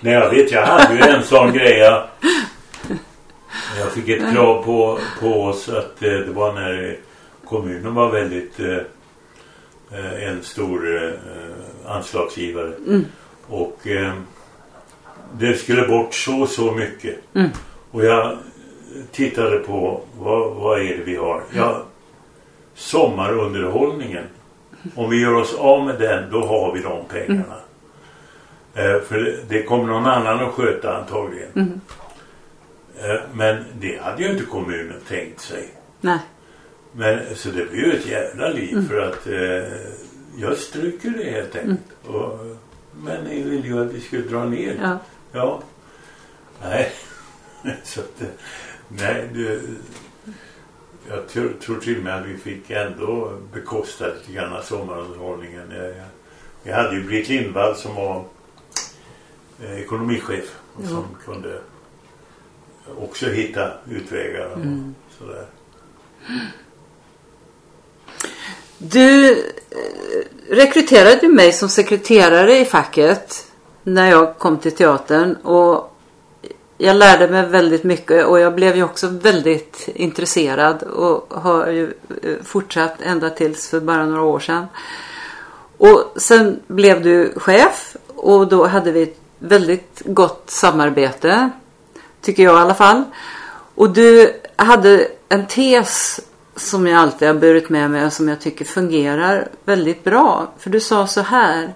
[0.00, 2.02] Nej, jag vet, jag hade ju en sån grej.
[3.78, 6.96] Jag fick ett krav på, på oss att eh, det var när
[7.44, 8.76] kommunen var väldigt eh,
[9.92, 11.10] eh en stor eh,
[11.86, 12.72] anslagsgivare.
[12.86, 13.04] Mm.
[13.46, 14.12] Och eh,
[15.32, 17.16] det skulle bort så så mycket.
[17.34, 17.50] Mm.
[17.90, 18.38] Och jag
[19.12, 21.42] tittade på vad, vad är det vi har?
[21.54, 21.82] Ja,
[22.74, 24.24] sommarunderhållningen.
[24.94, 27.56] Om vi gör oss av med den då har vi de pengarna.
[28.74, 31.80] Eh, för det kommer någon annan att sköta antagligen.
[32.98, 33.10] Mm.
[33.10, 35.74] Eh, men det hade ju inte kommunen tänkt sig.
[36.00, 36.18] Nej.
[36.92, 39.78] Men så det blir ju ett jävla liv för att eh,
[40.36, 42.06] jag stryker det helt enkelt.
[42.06, 42.38] Och,
[43.04, 44.78] men ni ville ju att vi skulle dra ner.
[44.82, 44.98] Ja.
[45.32, 45.62] Ja.
[46.62, 46.92] Nej.
[47.84, 48.28] så att, eh,
[48.88, 49.60] nej, det,
[51.08, 55.70] jag tror, tror till och med att vi fick ändå bekosta lite grann sommarunderhållningen.
[55.70, 56.06] Jag, jag,
[56.62, 58.24] jag hade ju Britt Lindvall som var
[59.62, 61.60] eh, ekonomichef och som kunde
[62.98, 64.94] också hitta utvägar och Mm.
[65.18, 65.46] sådär.
[68.78, 69.36] Du eh,
[70.50, 73.46] rekryterade mig som sekreterare i facket
[73.82, 75.92] när jag kom till teatern och
[76.78, 81.94] jag lärde mig väldigt mycket och jag blev ju också väldigt intresserad och har ju
[82.22, 84.66] eh, fortsatt ända tills för bara några år sedan.
[85.78, 91.50] Och sen blev du chef och då hade vi ett väldigt gott samarbete.
[92.26, 93.02] Tycker jag i alla fall.
[93.74, 96.20] Och du hade en tes
[96.56, 100.52] som jag alltid har burit med mig och som jag tycker fungerar väldigt bra.
[100.58, 101.74] För du sa så här.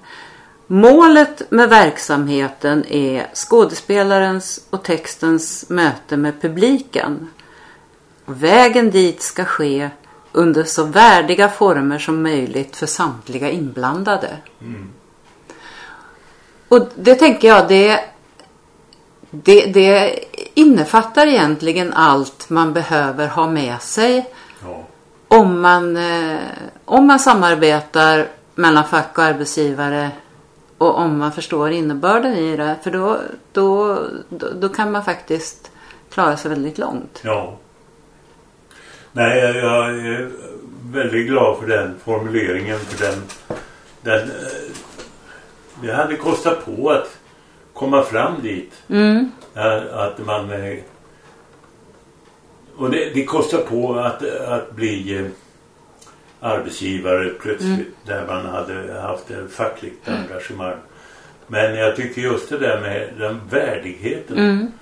[0.67, 7.31] Målet med verksamheten är skådespelarens och textens möte med publiken.
[8.25, 9.91] Vägen dit ska ske
[10.33, 14.37] under så värdiga former som möjligt för samtliga inblandade.
[16.69, 18.01] Och det tänker jag, det,
[19.31, 20.19] det, det
[20.55, 24.31] innefattar egentligen allt man behöver ha med sig
[24.65, 24.85] Ja.
[25.29, 26.39] om man, eh,
[26.85, 30.11] om man samarbetar mellan fack och arbetsgivare
[30.79, 32.77] och om man förstår innebörden i det.
[32.83, 33.19] För då,
[33.53, 35.71] då, då, då kan man faktiskt
[36.13, 37.21] klara sig väldigt långt.
[37.25, 37.57] Ja.
[39.13, 40.31] Nej, jag, jag är
[40.93, 42.79] väldigt glad för den formuleringen.
[42.79, 43.23] För den,
[44.03, 44.73] den, eh,
[45.83, 47.17] det hade kostat på att
[47.75, 48.73] komma fram dit.
[48.89, 49.31] Mm,
[49.93, 50.51] Att man...
[50.51, 50.79] eh,
[52.77, 55.27] Och det, det kostar på att, att bli eh,
[56.41, 60.77] arbetsgivare plötsligt där man hade haft ett fackligt engagemang.
[61.47, 64.39] Men jag tycker just det där med den värdigheten.
[64.39, 64.73] mm,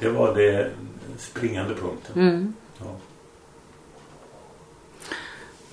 [0.00, 0.70] Det var det
[1.18, 2.22] springande punkten.
[2.28, 2.54] mm.
[2.78, 2.96] Ja.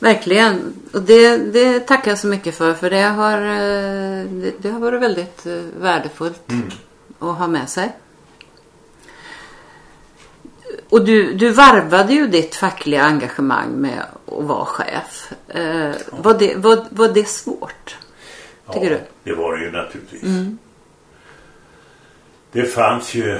[0.02, 0.74] Verkligen.
[0.94, 2.74] Och det, det tackar jag så mycket för.
[2.74, 6.70] För det har, eh, det, det har varit väldigt eh, värdefullt Mm.
[7.20, 7.96] att ha med sig.
[10.90, 15.34] Och du, du varvade ju ditt fackliga engagemang med att vara chef.
[15.48, 17.98] Eh, var, det, var, var det svårt?
[18.74, 19.32] Tycker ja, du?
[19.32, 20.24] det var det ju naturligtvis.
[20.24, 20.58] Mm.
[22.52, 23.40] Det fanns ju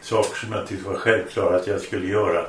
[0.00, 2.46] saker som jag tyckte var självklara att jag skulle göra.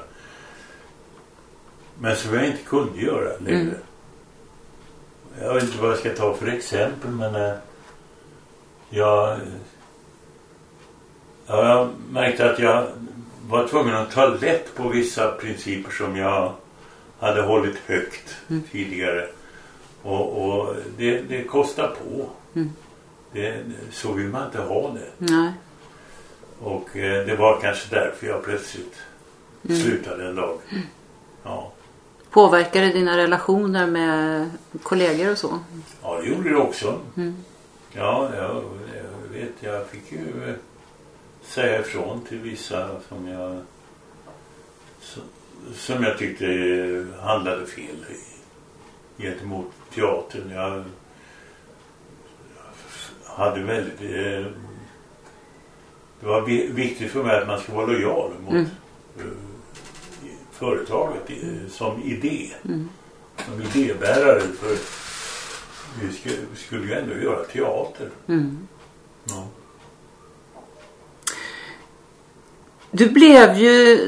[1.99, 3.59] Men som jag inte kunde göra längre.
[3.61, 3.75] Mm.
[5.41, 7.53] Jag vet inte vad jag ska ta för exempel men eh,
[8.89, 9.39] jag,
[11.47, 12.87] ja, jag märkte att jag
[13.47, 16.53] var tvungen att ta lätt på vissa principer som jag
[17.19, 18.63] hade hållit högt Mm.
[18.71, 19.27] tidigare.
[20.01, 22.25] Och, och det, det kostar på.
[22.55, 22.69] Mm.
[23.31, 25.09] Det, så vill man inte ha det.
[25.33, 25.51] Nej.
[26.59, 28.95] Och eh, det var kanske därför jag plötsligt
[29.69, 29.81] Mm.
[29.81, 30.57] slutade en dag.
[31.43, 31.71] Ja.
[32.35, 34.49] Påverkar det dina relationer med
[34.83, 35.59] kollegor och så?
[36.01, 36.99] ja, det gjorde det också.
[37.17, 37.35] Mm.
[37.93, 38.63] Ja, jag,
[38.95, 39.51] jag vet.
[39.59, 40.55] Jag fick ju eh,
[41.43, 43.61] säga ifrån till vissa som jag
[45.75, 48.05] som, jag tyckte eh, handlade fel
[49.17, 50.51] gentemot teatern.
[50.51, 50.83] Jag
[53.25, 54.01] hade väldigt...
[54.01, 54.51] Eh,
[56.19, 58.65] det var vi- viktigt för mig att man ska vara lojal mot Mm.
[60.59, 61.29] Företaget
[61.71, 62.51] som idé.
[62.65, 62.89] Mm.
[63.45, 64.77] Som idébärare för
[66.01, 68.09] vi skulle, vi skulle ju ändå göra teater.
[68.27, 68.67] Mm.
[69.29, 69.47] Ja.
[72.91, 73.99] Du blev ju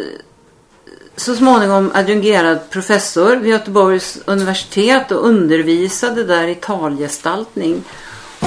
[1.16, 7.84] så småningom adjungerad professor vid Göteborgs universitet och undervisade där i talgestaltning.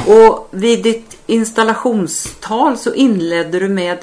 [0.07, 3.99] Och vid ditt installationstal så inledde du med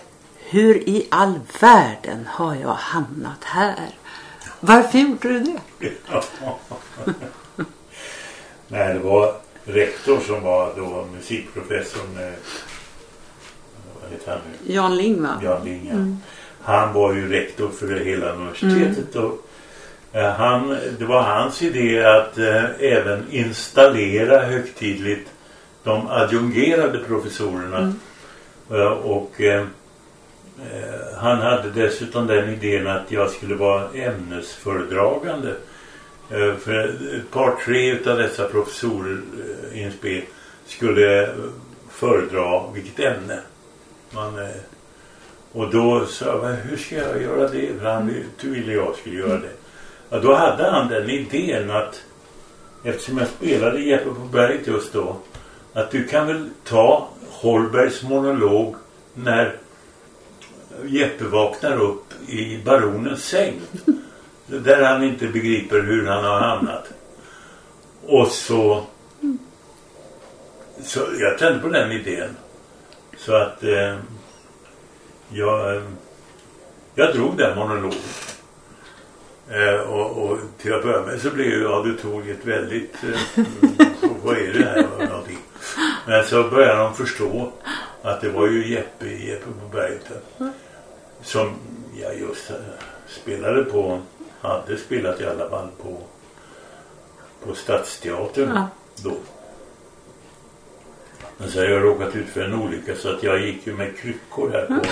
[0.50, 3.90] Hur i all världen har jag hamnat här?
[4.60, 5.60] Varför gjorde du det?
[8.68, 12.18] Nej, det var rektor som var då musikprofessorn.
[12.18, 12.34] Eh,
[14.02, 14.74] vad heter han nu?
[14.74, 15.40] Jan Ling va?
[15.44, 16.18] Jan Linga.
[16.62, 19.16] Han var ju rektor för hela universitetet.
[19.16, 19.48] Och,
[20.12, 25.30] eh, han, det var hans idé att eh, även installera högtidligt
[25.84, 27.94] de adjungerade professorerna.
[29.04, 29.68] Och eh, eh,
[31.18, 35.56] han hade dessutom den idén att jag skulle vara ämnesföredragande.
[36.30, 39.22] Eh, för ett par, tre av dessa professorer
[39.74, 40.22] eh, i spel
[40.66, 41.30] skulle
[41.90, 43.40] föredra vilket ämne
[44.12, 44.40] man...
[44.40, 44.56] Eh,
[45.52, 47.80] och då sa jag, hur ska jag göra det?
[47.80, 49.52] För han ville jag skulle göra det.
[50.10, 52.02] Ja, då hade han den idén att
[52.84, 55.18] eftersom jag spelade Jeppe på berget just då
[55.74, 58.76] att du kan väl ta Holbergs monolog
[59.14, 59.56] när
[60.86, 63.62] Jeppe vaknar upp i baronens säng.
[64.46, 66.88] Där han inte begriper hur han har hamnat.
[68.06, 68.84] Och så...
[70.82, 72.30] Så jag tände på den idén.
[73.18, 73.96] Så att eh,
[75.30, 75.84] jag,
[76.96, 78.00] jag drog den monologen.
[79.50, 82.96] Eh, och, och, till att börja med så blev ju auditoriet väldigt...
[83.04, 83.44] Eh,
[84.24, 85.38] vad är det här för någonting?
[86.08, 87.52] Men så började de förstå
[88.02, 90.12] att det var ju Jeppe, Jeppe på berget.
[91.22, 91.54] Som
[92.02, 92.56] jag just eh,
[93.08, 94.02] spelade på,
[94.42, 96.02] hade spelat i alla fall på,
[97.46, 98.68] på Stadsteatern ja.
[99.04, 99.18] då.
[101.38, 103.98] Men så har jag råkat ut för en olycka så att jag gick ju med
[103.98, 104.88] kryckor här på.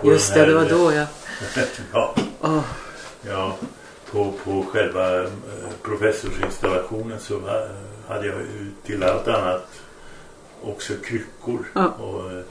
[0.00, 1.06] på Just det, det var då ja.
[1.92, 2.14] ja.
[2.40, 2.64] Oh.
[3.22, 3.56] Ja,
[4.10, 5.28] på, på själva eh,
[5.82, 7.40] professorsinstallationen så
[8.08, 8.36] hade jag
[8.84, 9.68] till allt annat
[10.62, 11.64] också kryckor.
[11.74, 12.00] Oh.
[12.00, 12.42] Och, eh,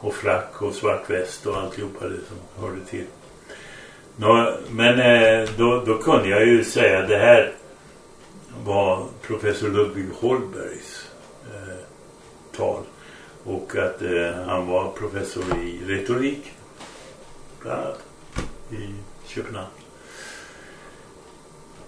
[0.00, 3.04] och frack och svart väst och alltihopa det som hörde till.
[4.16, 7.52] Nå, men eh, då, då kunde jag ju säga det här
[8.64, 11.10] var professor Ludvig Holbergs
[11.54, 11.76] eh,
[12.56, 12.82] tal.
[13.44, 16.52] Och att eh, han var professor i retorik.
[17.62, 18.02] Bland annat.
[18.70, 18.94] I
[19.26, 19.66] Köpenhamn.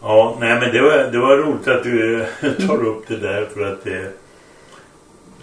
[0.01, 2.27] Ja, nej men det var, det var roligt att du
[2.67, 4.13] tar upp det där för att det,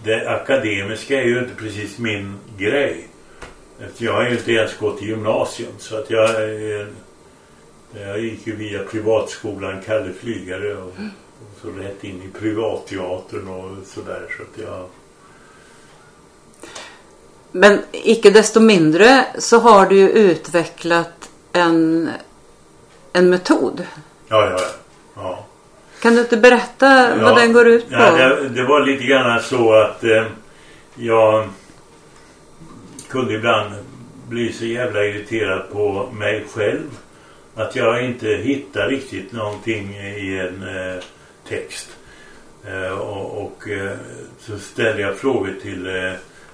[0.06, 3.08] det akademiska är ju inte precis min grej.
[3.98, 6.30] Jag har ju inte ens gått i gymnasium så att jag,
[7.94, 13.88] jag gick ju via privatskolan Kalle Flygare och, och så rätt in i privatteatern och
[13.88, 14.86] sådär så att jag
[17.52, 22.10] men icke desto mindre så har du ju utvecklat en,
[23.13, 23.86] en metod.
[24.28, 24.60] Ja, ja,
[25.15, 25.46] ja.
[26.06, 27.94] Kan du inte berätta ja, vad den går ut på?
[27.94, 30.24] Ja, det, det var lite grann så att eh,
[30.96, 31.50] jag
[33.10, 33.74] kunde ibland
[34.30, 36.98] bli så jävla irriterad på mig själv.
[37.56, 41.04] Att jag inte hittar riktigt någonting i en eh,
[41.48, 41.89] text.
[42.68, 43.91] Eh, och, och eh,
[44.39, 46.12] så ställde jag frågor till eh,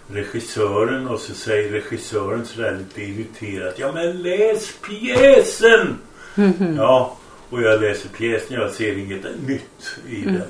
[0.07, 3.79] regissören och så säger regissören sådär lite irriterat.
[3.79, 5.97] Ja men läs pjäsen!
[6.35, 6.77] Mm -hmm.
[6.77, 7.17] Ja,
[7.51, 8.57] och jag läser pjäsen.
[8.61, 10.33] Jag ser inget nytt i mm.
[10.33, 10.47] den.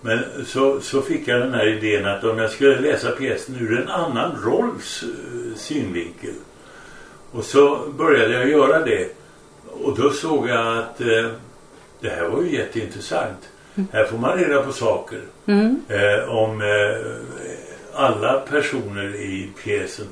[0.00, 3.80] Men så, så fick jag den här idén att om jag skulle läsa pjäsen ur
[3.80, 6.34] en annan rolls uh, synvinkel.
[7.32, 9.16] Och så började jag göra det.
[9.66, 11.30] Och då såg jag att uh,
[12.00, 13.48] det här var ju jätteintressant.
[13.74, 13.88] Mm.
[13.92, 15.20] Här får man reda på saker.
[15.46, 15.82] Mm.
[15.90, 16.62] Uh, om
[17.92, 20.06] alla personer i pjäsen.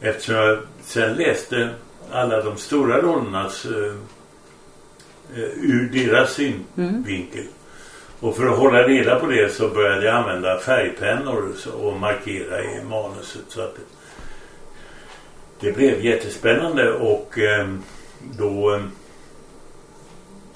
[0.00, 1.68] Eftersom jag sen läste
[2.10, 3.94] alla de stora rollernas uh,
[5.56, 7.40] ur deras synvinkel.
[7.40, 7.52] Mm.
[8.20, 12.84] Och för att hålla reda på det så började jag använda färgpennor och markera i
[12.84, 13.44] manuset.
[13.48, 13.76] Så att
[15.60, 17.68] det, blev jättespännande och eh,
[18.38, 18.82] då eh,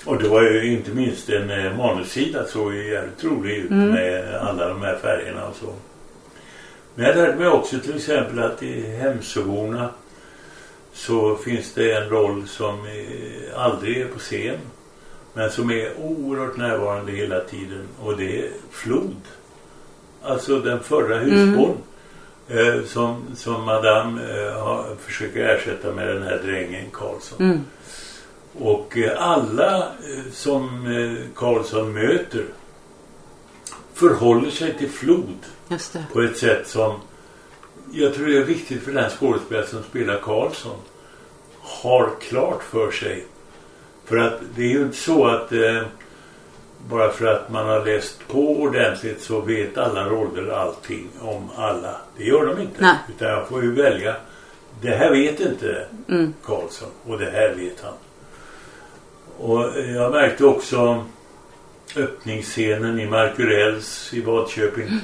[0.05, 3.91] och det var ju inte minst en eh, manussida såg ju jävligt rolig ut mm.
[3.91, 5.73] med alla de här färgerna och så.
[6.95, 9.91] Men jag lärde mig också till exempel att i Hemsöborna
[10.97, 12.79] så finns det en roll som
[13.57, 14.59] aldrig är på scen.
[15.33, 17.89] Men som är oerhört närvarande hela tiden.
[18.03, 19.17] Och det är Flod.
[20.23, 21.77] Alltså den förra husbond.
[22.49, 22.79] Mm.
[22.79, 27.39] Eh, som, som Madame eh, har, försöker ersätta med den här drängen Karlsson.
[27.41, 27.61] Mm.
[28.59, 32.45] Och eh, alla eh, som eh, Karlsson möter
[33.95, 35.37] förhåller sig till Flod
[36.13, 37.01] på ett sätt som
[37.93, 40.77] jag tror det är viktigt för den skådespelare som spelar Karlsson
[41.61, 43.25] har klart för sig.
[44.05, 45.83] För att det är ju inte så att eh,
[46.89, 51.97] bara för att man har läst på ordentligt så vet alla roller allting om alla.
[52.17, 52.83] Det gör de inte.
[52.83, 52.97] Nej.
[53.17, 54.17] Utan jag får ju välja.
[54.81, 56.35] Det här vet inte mm.
[56.45, 57.95] Karlsson och det här vet han.
[59.39, 61.05] Och jag märkte också
[61.97, 64.87] öppningsscenen i Markurells i Vadköping.
[64.87, 65.01] Mm.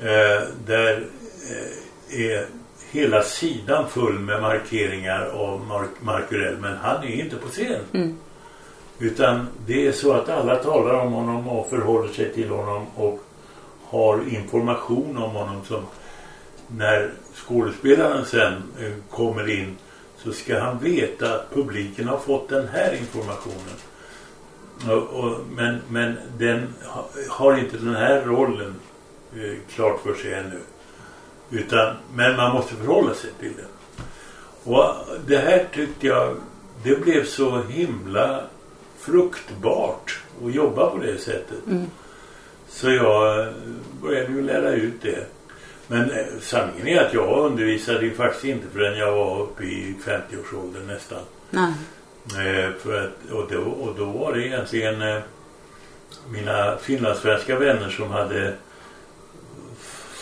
[0.00, 1.06] Eh, där
[1.50, 2.46] eh, är
[2.90, 6.56] hela sidan full med markeringar av Mark Markurell.
[6.58, 7.80] Men han är inte på scen.
[7.92, 8.16] Mm.
[8.98, 13.20] Utan det är så att alla talar om honom och förhåller sig till honom och
[13.84, 15.82] har information om honom som
[16.68, 19.76] när skådespelaren sen eh, kommer in
[20.16, 23.76] så ska han veta att publiken har fått den här informationen.
[24.88, 28.74] Och, och, men, men den ha, har inte den här rollen
[29.36, 30.60] eh, klart för sig ännu.
[31.50, 33.66] Utan, men man måste förhålla sig till den.
[34.74, 34.94] Och
[35.26, 36.36] det här tyckte jag,
[36.82, 38.40] det blev så himla
[38.98, 41.66] fruktbart att jobba på det sättet.
[41.66, 41.86] Mm.
[42.68, 43.52] Så jag
[44.02, 45.26] började ju lära ut det.
[45.86, 49.94] Men eh, sanningen är att jag undervisade ju faktiskt inte förrän jag var uppe i
[50.04, 51.18] 50-årsåldern nästan.
[51.50, 51.72] Nej.
[52.26, 55.22] Eh, för att, och, då, och då var det egentligen eh,
[56.30, 58.54] mina finlandssvenska vänner som hade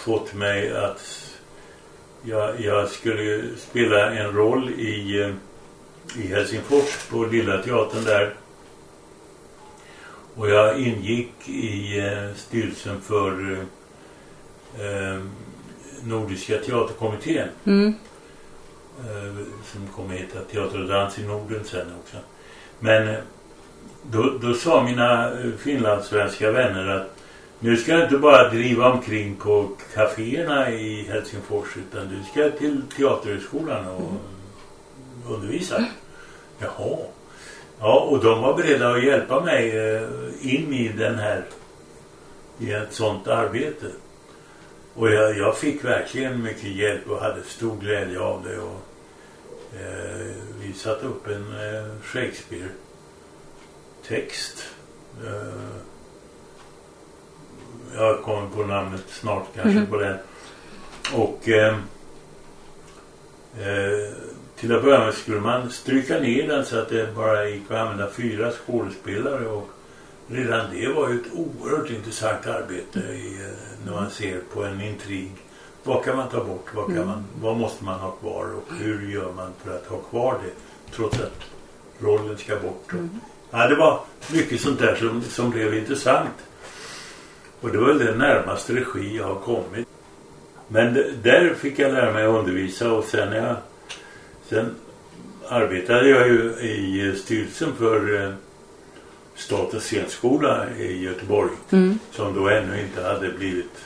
[0.05, 1.31] fått mig att
[2.23, 5.31] jag, jag skulle spela en roll i, eh,
[6.23, 8.35] i Helsingfors på Lilla Teatern där.
[10.35, 13.53] Och jag ingick i eh, styrelsen för
[14.79, 15.23] eh,
[16.03, 17.49] Nordiska teaterkommittén.
[17.65, 17.95] Mm.
[18.99, 22.17] Eh, som kommer att heta Teater och dans i Norden sen också.
[22.79, 23.21] Men eh,
[24.03, 27.14] då, då sa mina eh, finlandssvenska vänner att
[27.65, 32.83] nu ska du inte bara driva omkring på kaféerna i Helsingfors utan du ska till
[32.97, 34.13] Teaterhögskolan och
[35.29, 35.85] undervisa.
[36.59, 36.99] Jaha.
[37.81, 40.09] Ja, och de var beredda att hjälpa mig eh,
[40.41, 41.45] in i den här
[42.59, 43.87] i ett sånt arbete.
[44.95, 48.59] Och jag, jag fick verkligen mycket hjälp och hade stor glädje av det.
[48.59, 48.83] Och,
[49.81, 50.27] eh,
[50.61, 54.65] vi satte upp en eh, Shakespeare-text.
[55.27, 55.94] Eh,
[57.97, 59.87] jag kommer på namnet snart kanske Mhm.
[59.87, 60.17] på den.
[61.15, 61.75] Och eh,
[63.59, 64.13] eh,
[64.57, 67.77] till att börja med skulle man stryka ner den så att det bara gick att
[67.79, 69.47] använda fyra skådespelare.
[69.47, 69.69] Och
[70.29, 74.81] redan det var ju ett oerhört intressant arbete i, eh, när man ser på en
[74.81, 75.33] intrig.
[75.83, 76.67] Vad kan man ta bort?
[76.75, 77.09] Vad, kan Mm.
[77.09, 78.45] man, vad måste man ha kvar?
[78.55, 80.51] Och hur gör man för att ha kvar det?
[80.97, 81.33] Trots att
[82.01, 82.93] rollen ska bort.
[82.93, 83.21] Mm.
[83.51, 84.01] Ja, det var
[84.33, 86.31] mycket sånt där som, som blev intressant.
[87.65, 89.89] Och det var väl det närmaste regi jag har kommit.
[90.69, 93.57] Men där fick jag lära mig att undervisa och sen, jag,
[94.49, 94.75] sen
[95.49, 98.33] arbetade jag ju i styrelsen för eh,
[99.35, 101.51] Statens scenskola i Göteborg.
[101.71, 101.99] Mm.
[102.11, 103.85] Som då ännu inte hade blivit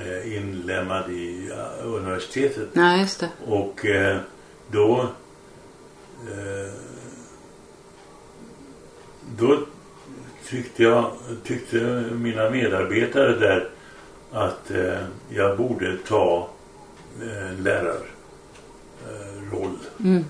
[0.00, 2.68] eh, inlemmad i eh, universitetet.
[2.72, 3.28] Nej, just det.
[3.46, 3.86] Och
[4.70, 5.08] då
[9.38, 9.58] då
[10.48, 11.12] tyckte jag
[11.44, 11.76] tyckte
[12.12, 13.68] mina medarbetare där
[14.32, 16.48] att eh, jag borde ta
[17.22, 18.06] eh, lärarroll.
[19.52, 19.78] Roll.
[20.04, 20.24] Mm.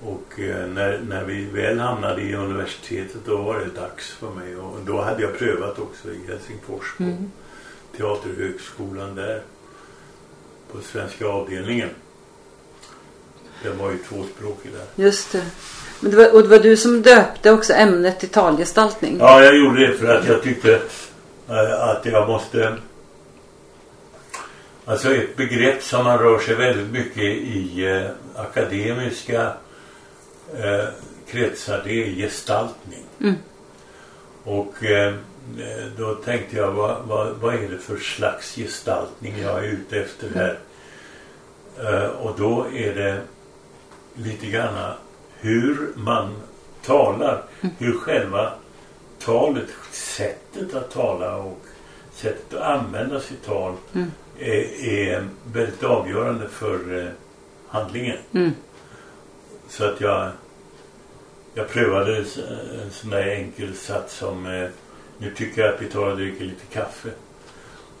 [0.00, 4.56] och eh, när, när vi väl hamnade i universitetet då var det dags för mig.
[4.56, 7.30] Och då hade jag prövat också i Helsingfors på Mm.
[7.96, 9.42] Teaterhögskolan där.
[10.72, 11.88] På svenska avdelningen.
[13.62, 15.04] Den var ju tvåspråkig där.
[15.04, 15.46] Just det.
[16.00, 19.16] Men det var, och det var du som döpte också ämnet till talgestaltning.
[19.20, 20.80] Ja, jag gjorde det för att jag tyckte
[21.48, 22.76] eh, att jag måste...
[24.86, 29.52] Alltså ett begrepp som man rör sig väldigt mycket i eh, akademiska
[30.56, 30.84] eh,
[31.28, 33.04] kretsar, det är gestaltning.
[33.20, 33.34] Mm.
[34.44, 35.14] Och eh,
[35.96, 40.28] då tänkte jag, vad, vad, vad är det för slags gestaltning jag är ute efter
[40.34, 40.58] här?
[41.82, 43.20] Eh, och då är det
[44.14, 44.92] lite grann
[45.44, 46.34] hur man
[46.84, 47.42] talar,
[47.78, 48.52] hur själva
[49.18, 51.60] talet, sättet att tala och
[52.14, 54.10] sättet att använda sitt tal Mm.
[54.38, 57.08] är, är väldigt avgörande för eh,
[57.68, 58.18] handlingen.
[58.32, 58.50] Mm.
[59.68, 60.30] Så att jag,
[61.54, 64.68] jag prövade en sån där enkel sats som eh,
[65.18, 67.08] nu tycker jag att vi tar och dricker lite kaffe.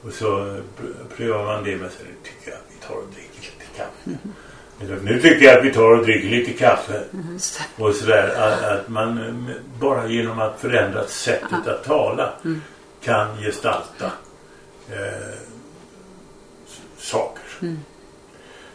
[0.04, 3.08] Och så pr- prövar man det med sig, nu tycker jag att vi tar och
[3.14, 4.10] dricker lite kaffe.
[4.10, 4.34] Eller,
[4.78, 7.02] Nu tycker jag att vi tar och dricker lite kaffe.
[7.12, 7.38] Mm.
[7.76, 12.62] Och sådär att, att man eh, bara genom att förändra sättet att tala Mm.
[13.02, 14.12] kan gestalta
[14.90, 15.38] eh,
[16.96, 17.42] saker.
[17.62, 17.78] Mm.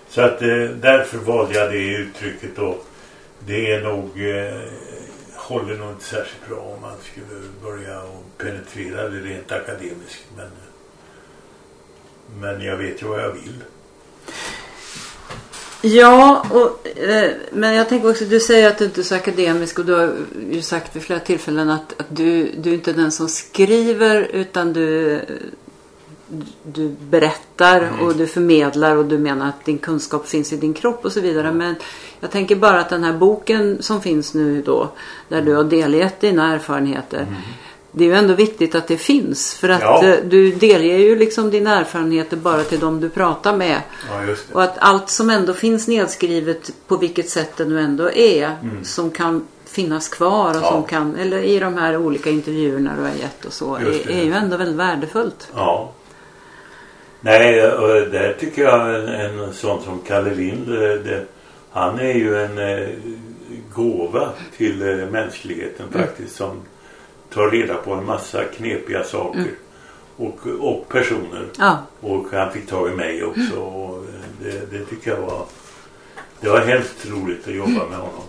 [0.09, 2.85] Så att eh, därför valde jag det uttrycket och
[3.39, 4.61] det är nog eh,
[5.35, 10.25] håller nog inte särskilt bra om man skulle börja och penetrera det rent akademiskt.
[10.37, 10.49] Men,
[12.39, 13.63] men jag vet ju vad jag vill.
[15.82, 19.80] Ja, och, eh, men jag tänker också, du säger att du inte är så akademisk
[19.80, 20.15] och du har
[20.51, 24.73] ju sagt vid flera tillfällen att, att du, du är inte den som skriver utan
[24.73, 25.19] du,
[26.63, 27.99] du berättar Mm.
[27.99, 31.21] och du förmedlar och du menar att din kunskap finns i din kropp och så
[31.21, 31.51] vidare.
[31.51, 31.75] Men
[32.19, 34.91] jag tänker bara att den här boken som finns nu då,
[35.27, 37.27] där du har delgett dina erfarenheter.
[37.91, 39.53] Det är ju ändå viktigt att det finns.
[39.55, 40.05] För att Ja.
[40.05, 43.81] eh, du delger ju liksom dina erfarenheter bara till de du pratar med.
[44.09, 44.35] Ja.
[44.53, 48.55] Och att allt som ändå finns nedskrivet på vilket sätt det nu ändå är.
[48.83, 50.63] Som kan finnas kvar och Mm.
[50.63, 50.71] Ja.
[50.71, 53.75] som kan, eller i de här olika intervjuerna du har gett och så.
[53.75, 55.47] Är, är ju ändå väldigt värdefullt.
[55.55, 55.91] Ja.
[57.21, 61.25] Nej, och där tycker jag en, en sån som Kalle Lind, det, det,
[61.71, 62.87] han är ju en eh,
[63.73, 66.51] gåva till eh, mänskligheten faktiskt som
[67.34, 69.51] tar reda på en massa knepiga saker
[70.17, 71.45] och, och personer.
[71.57, 71.77] Ja.
[71.99, 74.03] Och han fick tag i mig också och eh,
[74.43, 75.45] det, det tycker jag var
[76.41, 78.23] det var hemskt roligt att jobba med honom.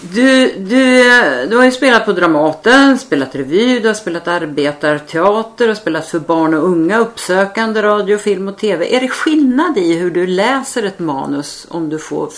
[0.00, 1.04] Du, du,
[1.46, 6.18] du har ju spelat på Dramaten, spelat revy, du har spelat arbetarteater, har spelat för
[6.18, 8.96] barn och unga, uppsökande radio, film och tv.
[8.96, 12.28] Är det skillnad i hur du läser ett manus om du får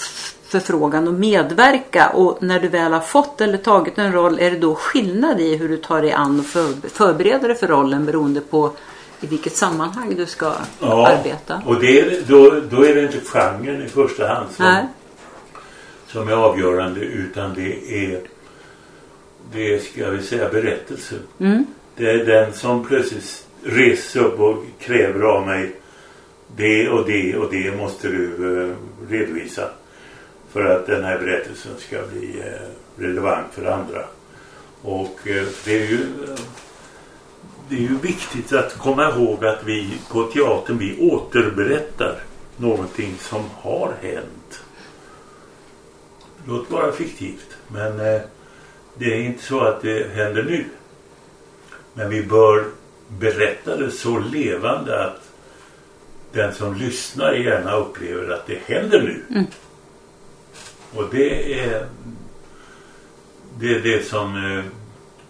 [0.51, 4.59] förfrågan att medverka och när du väl har fått eller tagit en roll är det
[4.59, 8.40] då skillnad i hur du tar dig an och för, förbereder dig för rollen beroende
[8.40, 8.72] på
[9.20, 11.62] i vilket sammanhang du ska arbeta?
[11.66, 14.86] och det, då, då är det inte genren i första hand som, Nej.
[16.07, 18.20] som är avgörande utan det är
[19.53, 21.18] det är, ska vi säga, berättelsen.
[21.38, 21.66] Mm.
[21.96, 25.72] Det är den som plötsligt reser upp och kräver av mig
[26.57, 28.26] det och det och det måste du
[28.68, 28.76] eh,
[29.11, 29.68] redovisa
[30.53, 34.05] för att den här berättelsen ska bli eh, relevant för andra.
[34.82, 36.40] Och eh, det är ju eh,
[37.68, 42.22] det är ju viktigt att komma ihåg att vi på teatern vi återberättar
[42.57, 44.62] någonting som har hänt.
[46.46, 47.96] Låt vara fiktivt men
[48.94, 50.64] det är inte så att det händer nu.
[51.94, 52.64] Men vi bör
[53.09, 55.30] berätta det så levande att
[56.32, 59.22] den som lyssnar gärna upplever att det händer nu.
[59.30, 59.46] Mm.
[60.95, 61.86] Och det är
[63.61, 64.64] det är det som eh,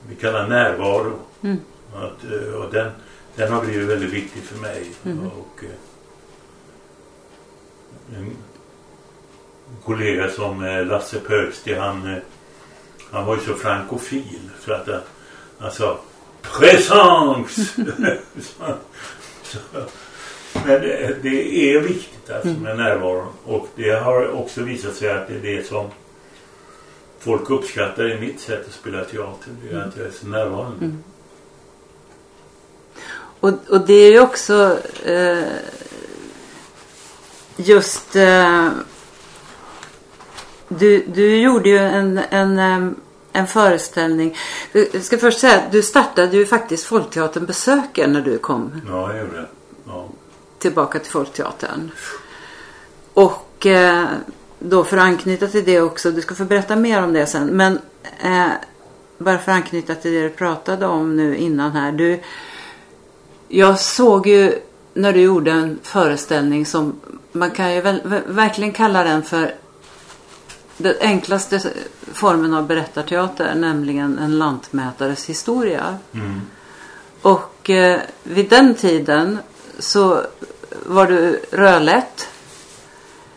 [0.08, 1.18] vi kallar närvaro.
[1.42, 1.61] Mm.
[1.94, 2.90] Att, eh, och den,
[3.36, 4.86] den har blivit väldigt viktig för mig.
[5.04, 5.26] Mm.
[5.26, 5.70] Och, eh,
[8.18, 8.36] en
[9.84, 12.20] kollega som Lasse Pöksti han,
[13.11, 15.00] han var ju så frankofil så att han,
[15.58, 16.00] han sa
[19.42, 19.58] så,
[20.52, 25.28] men det, det är viktigt alltså med närvaron och det har också visat sig att
[25.28, 25.86] det är det som
[27.18, 29.50] folk uppskattar i mitt sätt att spela teater.
[29.62, 30.84] Det är att jag är så närvarande.
[30.84, 31.02] Mm.
[33.40, 35.44] Och, och det är ju också eh,
[37.56, 38.68] just eh,
[40.68, 42.96] du, du gjorde ju en, en, em,
[43.32, 44.36] en föreställning.
[44.72, 49.20] Jag ska först säga du startade ju faktiskt Folkteatern besöker när du kom Ja, jag
[49.20, 49.46] gjorde det.
[50.61, 51.90] Tillbaka till Folkteatern.
[53.14, 54.04] Och eh,
[54.58, 57.46] då för att anknyta till det också, du ska få berätta mer om det sen.
[57.46, 57.78] Men
[58.22, 58.48] eh,
[59.18, 61.92] bara för att anknyta till det du pratade om nu innan här.
[61.92, 62.20] Du,
[63.48, 64.58] jag såg ju
[64.94, 67.00] när du gjorde en föreställning som
[67.32, 69.54] man kan ju väl, ver- verkligen kalla den för
[70.76, 71.61] den enklaste
[72.12, 75.98] formen av berättarteater, nämligen en lantmätares historia.
[76.12, 76.40] Mm.
[77.22, 79.38] Och eh, vid den tiden
[79.80, 80.26] så
[80.86, 82.28] var du rödlätt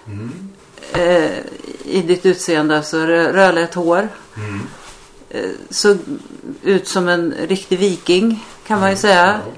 [0.07, 0.49] Mm.
[0.93, 1.37] eh,
[1.85, 4.09] i ditt utseende, alltså rö- rödlätt hår.
[4.37, 4.61] Mm.
[5.29, 5.97] Eh, såg
[6.63, 9.25] ut som en riktig viking kan man ju säga.
[9.45, 9.51] Ja.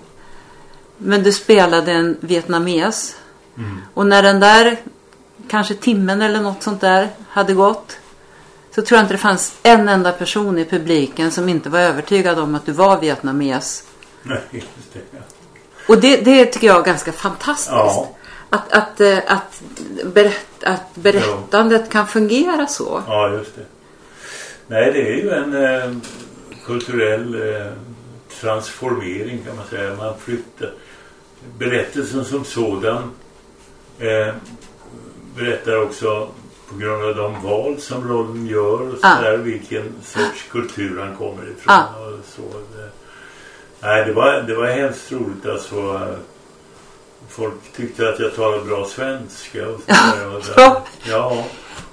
[0.97, 3.15] Men du spelade en vietnames.
[3.57, 3.77] Mm.
[3.93, 4.77] Och när den där
[5.47, 7.97] kanske timmen eller något sånt där hade gått.
[8.75, 12.39] Så tror jag inte det fanns en enda person i publiken som inte var övertygad
[12.39, 13.83] om att du var vietnames.
[14.23, 14.99] Nej, just det.
[15.87, 15.93] Ja.
[15.95, 17.71] Och det, det tycker jag är ganska fantastiskt.
[17.71, 18.09] Ja.
[18.49, 19.61] Att, att, eh, att,
[20.13, 23.03] berätt, att berättandet kan fungera så.
[23.07, 23.65] Ja, just det.
[24.67, 25.97] Nej, det är ju en eh,
[26.65, 27.71] kulturell eh,
[28.41, 29.95] transformering kan man säga.
[29.95, 30.73] Man flyttar
[31.57, 33.11] berättelsen som sådan
[33.99, 34.33] eh,
[35.35, 36.29] berättar också
[36.69, 39.15] på grund av de val som rollen gör och Ja.
[39.17, 41.55] sådär vilken sorts kultur han kommer ifrån.
[41.67, 41.87] Ja.
[41.99, 42.41] Och så.
[42.77, 42.89] Det,
[43.85, 46.07] nej, det var, det var hemskt roligt alltså.
[47.29, 50.35] Folk tyckte att jag talade bra svenska och sådär.
[50.35, 50.75] Och där.
[51.09, 51.43] Ja.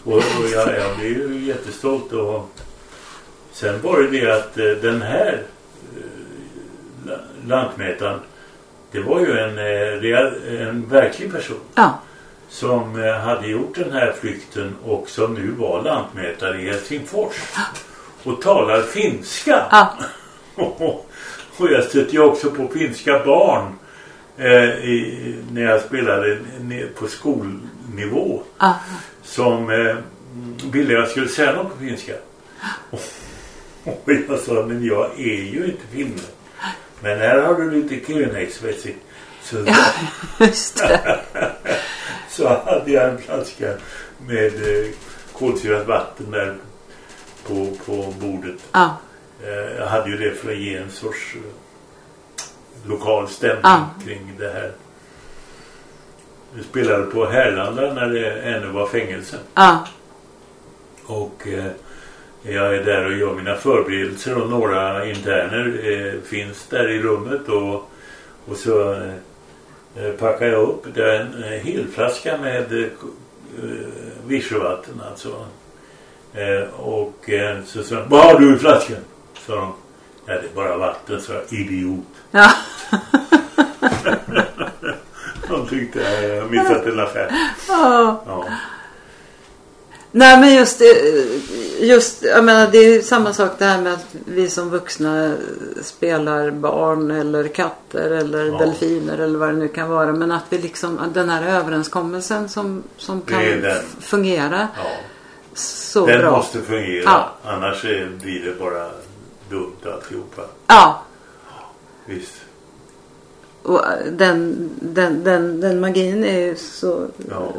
[0.05, 2.13] Och, och jag, jag blev ju jättestolt.
[2.13, 2.49] Och
[3.53, 5.43] sen var det det att eh, den här
[5.97, 8.21] eh, la- lantmätaren,
[8.91, 11.99] det var ju en, eh, en verklig person Ja,
[12.49, 17.35] som hade gjort den här flykten och som nu var lantmätare i Helsingfors
[18.23, 19.67] och talar finska.
[19.71, 19.95] ja,
[21.63, 23.73] och jag stötte ju också på finska barn
[24.37, 26.39] eh, i, när jag spelade
[26.99, 28.79] på skolnivå ja.
[29.23, 29.97] som eh,
[30.73, 32.13] ville jag skulle säga något på finska.
[32.91, 33.01] Och,
[33.85, 36.27] Och jag sa, men jag är ju inte filmare.
[37.01, 38.95] Men här har du lite Kleenex-vätsk.
[39.43, 39.85] Så, Ja,
[40.47, 41.21] just det.
[42.31, 43.75] så hade jag en flaska
[44.27, 44.89] med eh,
[45.33, 46.57] kolsyrat vatten där
[47.47, 48.57] på, på bordet.
[48.73, 49.12] Ja, Eh,
[49.79, 51.41] jag hade ju det för att ge en sorts eh,
[52.91, 53.89] lokal stämning Ja.
[54.05, 54.73] kring det här.
[56.55, 59.37] Vi spelade på Härlanda när det ännu var fängelse.
[59.55, 59.87] ja,
[61.07, 61.65] Och eh,
[62.43, 67.49] jag är där och gör mina förberedelser och några interner eh, finns där i rummet
[67.49, 67.91] och,
[68.47, 68.93] och så
[69.97, 72.89] eh, packar jag upp det är en eh, helflaska med eh,
[74.27, 75.47] vichyvatten alltså.
[76.35, 78.97] Eh, och eh, så sa de, vad har du i flaskan?
[79.47, 79.73] Sa de,
[80.27, 82.05] ja det är bara vatten, så jag, idiot.
[82.31, 82.51] ja.
[85.49, 87.31] De tyckte jag missat en affär.
[87.69, 88.23] ja.
[88.27, 88.45] Ja.
[90.15, 91.27] Nej men just, det-
[91.81, 95.35] just jag menar det är samma sak det här med att vi som vuxna
[95.83, 98.59] spelar barn eller katter eller Ja.
[98.59, 100.13] delfiner eller vad det nu kan vara.
[100.13, 103.41] Men att vi liksom, att den här överenskommelsen som, som kan
[104.01, 104.83] fungera ja.
[105.55, 106.31] så Den bra.
[106.31, 107.03] måste fungera.
[107.05, 107.33] Ja.
[107.45, 107.83] Annars
[108.23, 108.91] blir det bara
[109.53, 110.43] dumt alltihopa.
[110.67, 111.03] Ja,
[112.07, 112.35] Visst.
[113.63, 113.81] och
[114.13, 117.09] den, den, den, den magin är ju så...
[117.31, 117.53] Ja.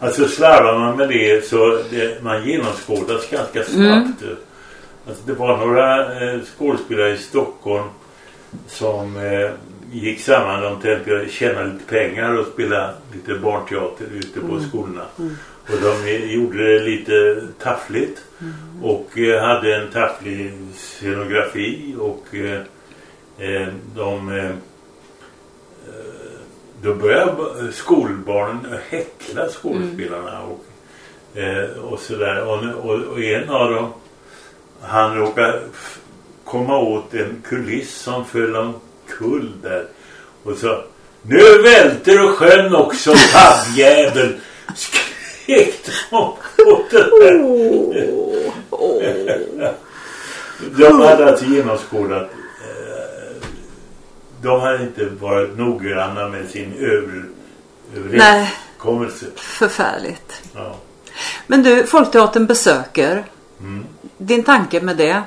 [0.00, 4.22] Alltså slarvar man med det så det, man genomskådas ganska snabbt.
[5.08, 7.88] Alltså det var några eh, skådespelare i Stockholm
[8.66, 9.50] som eh,
[9.92, 10.62] gick samman.
[10.62, 15.04] De tänkte tjäna lite pengar och spela lite barnteater ute på skolorna.
[15.68, 18.24] Och de eh, gjorde det lite taffligt.
[18.82, 22.60] Och eh, hade en tafflig scenografi och eh,
[23.38, 24.50] eh, de eh,
[26.82, 30.64] då började skolbarnen häckla skådespelarna och,
[31.38, 32.44] eh, och sådär.
[32.44, 33.92] Och, och, och en av dem,
[34.80, 35.60] han råkade
[36.44, 39.86] komma åt en kuliss som föll omkull där.
[40.42, 40.84] Och så,
[41.22, 44.36] nu välter och sjön också, tabbjävel!
[45.42, 46.94] Skrek de åt
[48.70, 49.02] åh.
[50.76, 52.30] De hade alltså genomskådat
[54.42, 57.24] de hade inte varit noggranna med sin över,
[57.94, 58.52] Nej.
[58.82, 59.26] överenskommelse.
[59.36, 60.42] Förfärligt.
[60.54, 60.76] Ja.
[61.46, 63.24] Men du, Folkteatern besöker.
[63.60, 63.84] Mm.
[64.18, 65.22] Din tanke med det?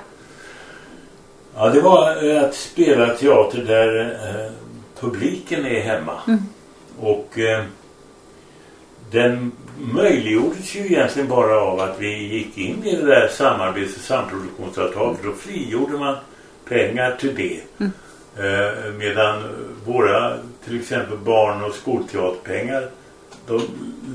[1.55, 4.51] ja, det var eh, att spela teater där eh,
[4.99, 6.19] publiken är hemma.
[6.99, 7.63] Och eh,
[9.11, 14.01] den möjliggjordes ju egentligen bara av att vi gick in i det där samarbets och
[14.01, 15.19] samproduktionsavtalet.
[15.23, 16.15] Då frigjorde man
[16.67, 17.61] pengar till det.
[18.37, 19.43] Eh, medan
[19.85, 22.89] våra till exempel barn- och skolteaterpengar
[23.47, 23.61] de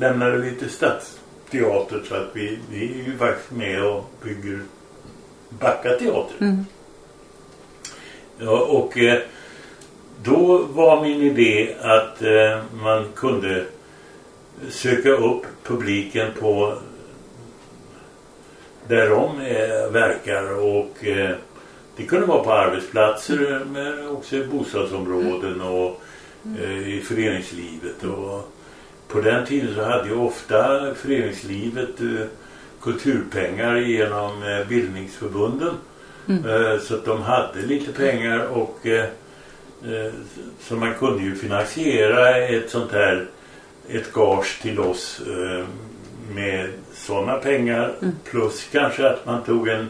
[0.00, 4.61] lämnade vi till Stadsteater så att vi, vi är ju faktiskt med och bygger
[5.48, 6.64] Backa teater.
[8.38, 9.18] Ja, och eh,
[10.22, 13.64] då var min idé att eh, man kunde
[14.68, 16.78] söka upp publiken på
[18.88, 21.36] där de eh, verkar och eh,
[21.96, 26.02] det kunde vara på arbetsplatser men också i bostadsområden och
[26.61, 28.04] eh, i föreningslivet.
[28.04, 28.52] Och
[29.08, 32.26] på den tiden så hade ju ofta föreningslivet eh,
[32.82, 35.74] kulturpengar genom eh, bildningsförbunden.
[36.28, 39.04] Eh, så att de hade lite pengar och eh,
[39.84, 40.12] eh,
[40.61, 43.26] så man kunde ju finansiera ett sånt här
[43.93, 45.66] ett gage till oss eh,
[46.34, 49.88] med sådana pengar plus kanske att man tog en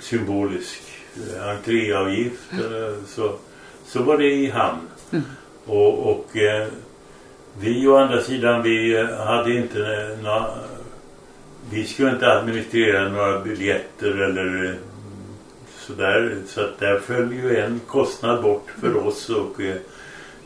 [0.00, 0.82] symbolisk
[1.16, 3.32] eh, entréavgift eh, så,
[3.86, 4.88] så var det i hamn.
[5.66, 6.68] Och, och eh,
[7.58, 9.78] vi å andra sidan vi hade inte
[10.22, 10.46] några
[11.70, 14.78] vi skulle inte administrera några biljetter eller
[15.78, 16.36] sådär.
[16.46, 19.76] Så att där föll ju en kostnad bort för oss och eh,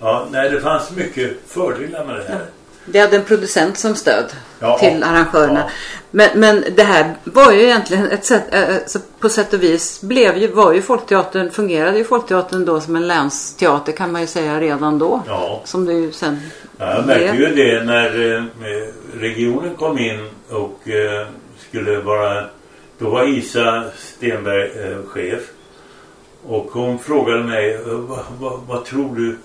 [0.00, 2.44] ja, nej det fanns mycket fördelar med det här.
[2.84, 4.24] Vi hade en producent som stöd
[4.60, 4.78] Ja.
[4.78, 5.60] till arrangörerna.
[5.66, 5.70] Ja.
[6.10, 10.00] Men, men det här var ju egentligen ett sätt, äh, så på sätt och vis
[10.00, 14.26] blev ju, var ju Folkteatern, fungerade ju Folkteatern då som en länsteater kan man ju
[14.26, 15.22] säga redan då.
[15.26, 15.60] Ja.
[15.64, 16.40] Som det ju sen
[16.78, 18.44] Ja, jag märkte ju det när eh,
[19.20, 20.78] regionen kom in och
[21.68, 22.44] skulle vara...
[22.98, 24.70] Då var Isa Stenberg
[25.06, 25.40] chef.
[26.46, 29.38] Och hon frågade mig, vad, vad, vad tror du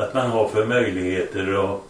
[0.00, 1.80] att man har för möjligheter att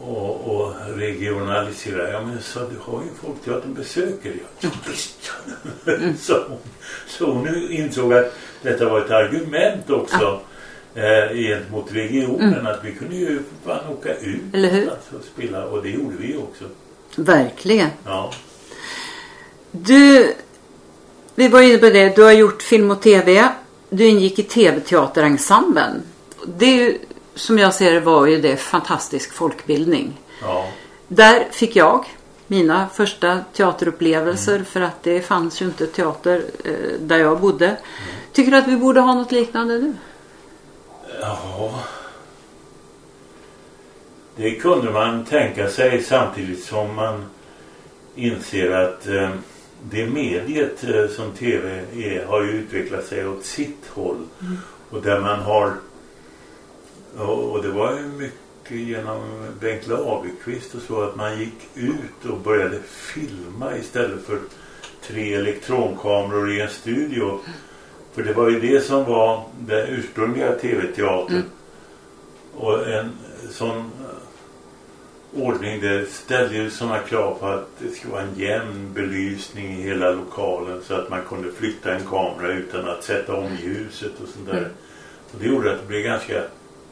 [0.00, 2.10] och, och regionalisera.
[2.10, 4.32] Ja men jag sa, du har ju Folkteatern besöker.
[4.60, 5.32] Ja, visst.
[6.26, 6.58] så, hon,
[7.06, 10.40] så hon insåg att detta var ett argument också
[10.94, 12.66] eh, gentemot regionen.
[12.66, 14.90] Att vi kunde ju fan åka ut Eller hur?
[14.90, 15.64] Alltså, och spela.
[15.64, 16.64] Och det gjorde vi också.
[17.16, 17.90] Verkligen.
[18.04, 18.32] Ja.
[19.70, 20.34] Du,
[21.34, 22.16] vi var inne på det.
[22.16, 23.48] Du har gjort film och tv.
[23.90, 26.02] Du ingick i tv-teaterensemblen.
[26.46, 26.98] Det är ju,
[27.36, 30.20] som jag ser det var ju det fantastisk folkbildning.
[30.42, 30.68] Ja.
[31.08, 32.04] Där fick jag
[32.46, 37.76] mina första teaterupplevelser för att det fanns ju inte teater eh, där jag bodde.
[38.32, 39.94] Tycker du att vi borde ha något liknande nu?
[41.20, 41.84] Ja.
[44.36, 47.24] Det kunde man tänka sig samtidigt som man
[48.14, 49.30] inser att eh,
[49.82, 54.26] det mediet eh, som tv är har ju utvecklat sig åt sitt håll.
[54.90, 55.72] Och där man har
[57.18, 59.22] och, och det var ju mycket genom
[59.60, 64.38] Bengt Lagerqvist och så att man gick ut och började filma istället för
[65.02, 67.40] tre elektronkameror i en studio.
[68.12, 71.42] För det var ju det som var den ursprungliga tv-teatern.
[72.54, 73.10] Och en
[73.50, 78.92] sån eh, ordning det ställde ju sådana krav på att det skulle vara en jämn
[78.94, 83.56] belysning i hela lokalen så att man kunde flytta en kamera utan att sätta om
[83.62, 84.58] ljuset och sånt där.
[84.58, 84.70] Mm.
[85.32, 86.42] Och det gjorde att det blev ganska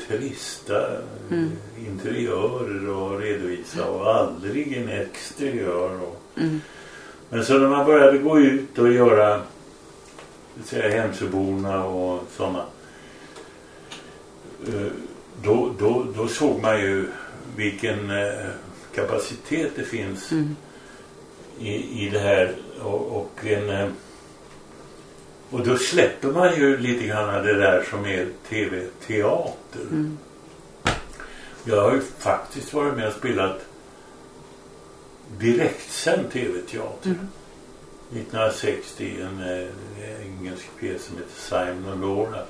[0.08, 0.86] trista
[1.30, 1.50] Mm.
[1.86, 6.00] interiörer och redovisa och aldrig en exteriör.
[6.02, 6.22] Och...
[6.36, 6.60] Mm.
[7.28, 9.42] Men så när man började gå ut och göra
[10.64, 12.64] säga, Hemsöborna och sådana
[14.68, 14.86] eh,
[15.42, 17.06] då, då, då såg man ju
[17.56, 18.46] vilken eh,
[18.94, 20.56] kapacitet det finns Mm.
[21.58, 23.88] i, i det här och, och en eh,
[25.54, 29.80] och då släpper man ju lite grann det där som är tv-teater.
[29.80, 30.18] Mm.
[31.64, 33.60] Jag har ju faktiskt varit med och spelat
[35.38, 37.10] direktsänd tv-teater.
[37.10, 37.28] Mm.
[38.12, 42.42] 1960 en eh, engelsk pjäs som heter Simon och Laura.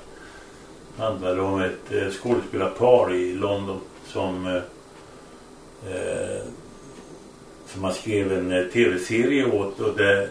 [0.97, 4.61] Handlade om ett eh, skådespelarpar i London som eh,
[5.93, 6.41] eh,
[7.67, 10.29] som man skrev en eh, tv-serie åt och det,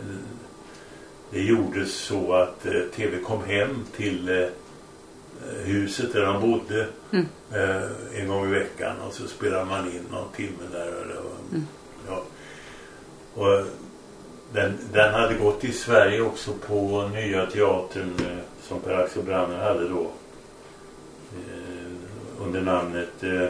[1.35, 4.49] det gjordes så att eh, tv kom hem till eh,
[5.64, 7.26] huset där de bodde Mm.
[7.53, 7.82] eh,
[8.20, 10.89] en gång i veckan och så spelade man in någon timme där.
[10.89, 11.66] Och Mm.
[12.09, 12.22] ja.
[13.35, 13.66] och
[14.53, 19.89] den, den hade gått i Sverige också på Nya Teatern eh, som Per-Axel Branner hade
[19.89, 20.11] då.
[21.37, 21.93] Eh,
[22.47, 23.43] under namnet eh,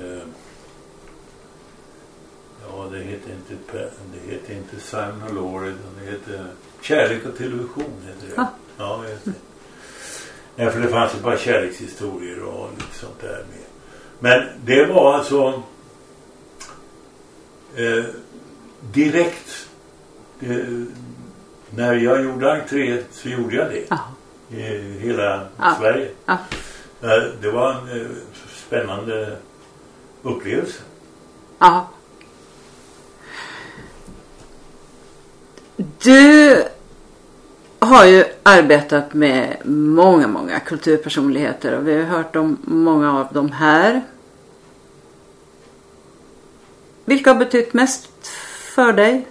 [0.00, 0.22] eh,
[2.68, 3.64] Ja, det heter inte,
[4.12, 6.46] det heter inte Simon och utan det heter
[6.80, 7.92] Kärlek och television.
[8.06, 8.42] Heter det.
[8.42, 8.46] Ah.
[8.78, 9.32] Ja, just det.
[10.56, 13.58] Nej, för det fanns ju bara kärlekshistorier och lite sånt där med.
[14.18, 15.62] Men det var alltså
[17.76, 18.04] eh,
[18.92, 19.68] direkt
[20.40, 20.56] eh,
[21.70, 23.84] när jag gjorde entré så gjorde jag det.
[23.90, 23.98] Ja.
[24.56, 24.62] I
[24.98, 25.76] hela Ja.
[25.80, 26.10] Sverige.
[26.26, 28.06] Eh, Det var en eh,
[28.66, 29.36] spännande
[30.22, 30.80] upplevelse.
[31.58, 31.88] Ja.
[36.02, 36.64] Du
[37.78, 43.52] har ju arbetat med många, många kulturpersonligheter och vi har hört om många av dem
[43.52, 44.02] här.
[47.04, 48.08] Vilka har betytt mest
[48.74, 49.26] för dig?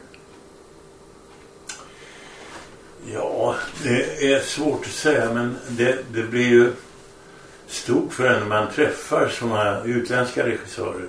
[3.14, 6.74] Ja, det är svårt att säga men det, det blir ju
[7.68, 11.08] stort för en när man träffar sådana utländska regissörer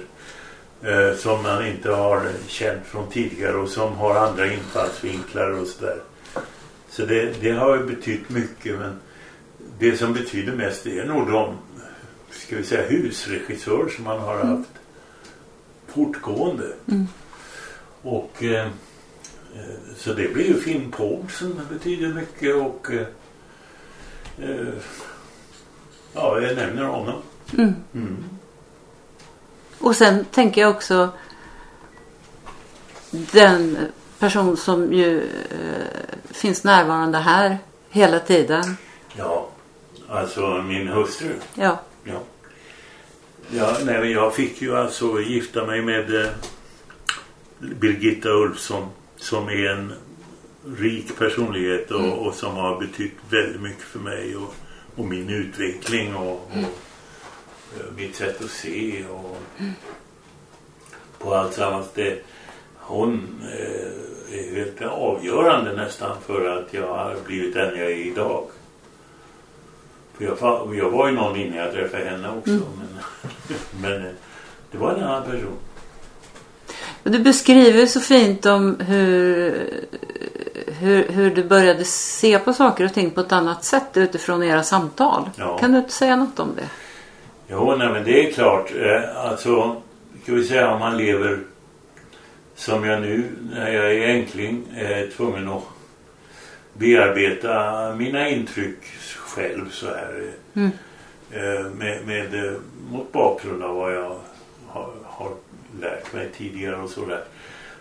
[0.83, 5.97] eh, som man inte har känt från tidigare och som har andra infallsvinklar och sådär.
[6.91, 8.97] Så det, det har ju betytt mycket men
[9.79, 11.59] det som betyder mest är nog de,
[12.31, 14.71] ska vi säga husregissörer som man har haft
[15.87, 16.73] fortgående.
[16.89, 17.07] Mm.
[18.03, 18.69] Och eh,
[19.57, 23.07] Eh, Så det blir ju Finn Paulsen betyder mycket och eh,
[24.51, 24.75] eh,
[26.15, 27.23] ja, jag nämner honom.
[27.95, 28.25] Mm.
[29.83, 31.09] Och sen tänker jag också
[33.11, 33.79] den
[34.19, 35.19] person som ju
[35.51, 37.59] eh, finns närvarande här
[37.91, 38.77] hela tiden.
[39.17, 39.49] Ja,
[40.09, 41.33] alltså min hustru.
[41.55, 41.81] Ja.
[42.05, 42.21] Ja.
[43.51, 46.31] Ja, nej, jag fick ju alltså gifta mig med eh,
[47.59, 49.93] Birgitta Ulfsson som är en
[50.79, 52.13] rik personlighet och, Mm.
[52.13, 54.55] och som har betytt väldigt mycket för mig och,
[54.97, 56.65] och min utveckling och, och Mm.
[57.79, 59.39] Eh, mitt sätt att se och
[61.19, 61.87] på allt sammans.
[61.95, 62.19] Det,
[62.77, 68.45] hon eh, är helt avgörande nästan för att jag har blivit den jag är idag.
[70.15, 72.51] För jag, jag var ju någon innan jag träffade henne också.
[72.51, 72.63] Mm.
[72.79, 73.03] Men,
[73.83, 74.13] men eh,
[74.71, 75.59] det var en annan person.
[77.05, 79.71] Du beskriver så fint om hur,
[80.67, 84.63] hur, hur du började se på saker och ting på ett annat sätt utifrån era
[84.63, 85.31] samtal.
[85.37, 85.59] Ja.
[85.59, 86.69] Kan du inte säga något om det?
[87.53, 88.73] Jo, nej men det är klart.
[88.77, 89.83] Eh, alltså,
[90.23, 91.39] ska vi säga om man lever
[92.55, 93.25] som jag nu
[93.55, 95.63] när jag är enkling är tvungen att
[96.73, 98.85] bearbeta mina intryck
[99.17, 100.31] själv så här.
[100.55, 100.71] Mm.
[101.31, 102.53] Eh, med, med, eh,
[102.91, 104.17] mot bakgrund av vad jag
[104.67, 105.31] har, har
[105.81, 107.25] lärt mig tidigare och sådär.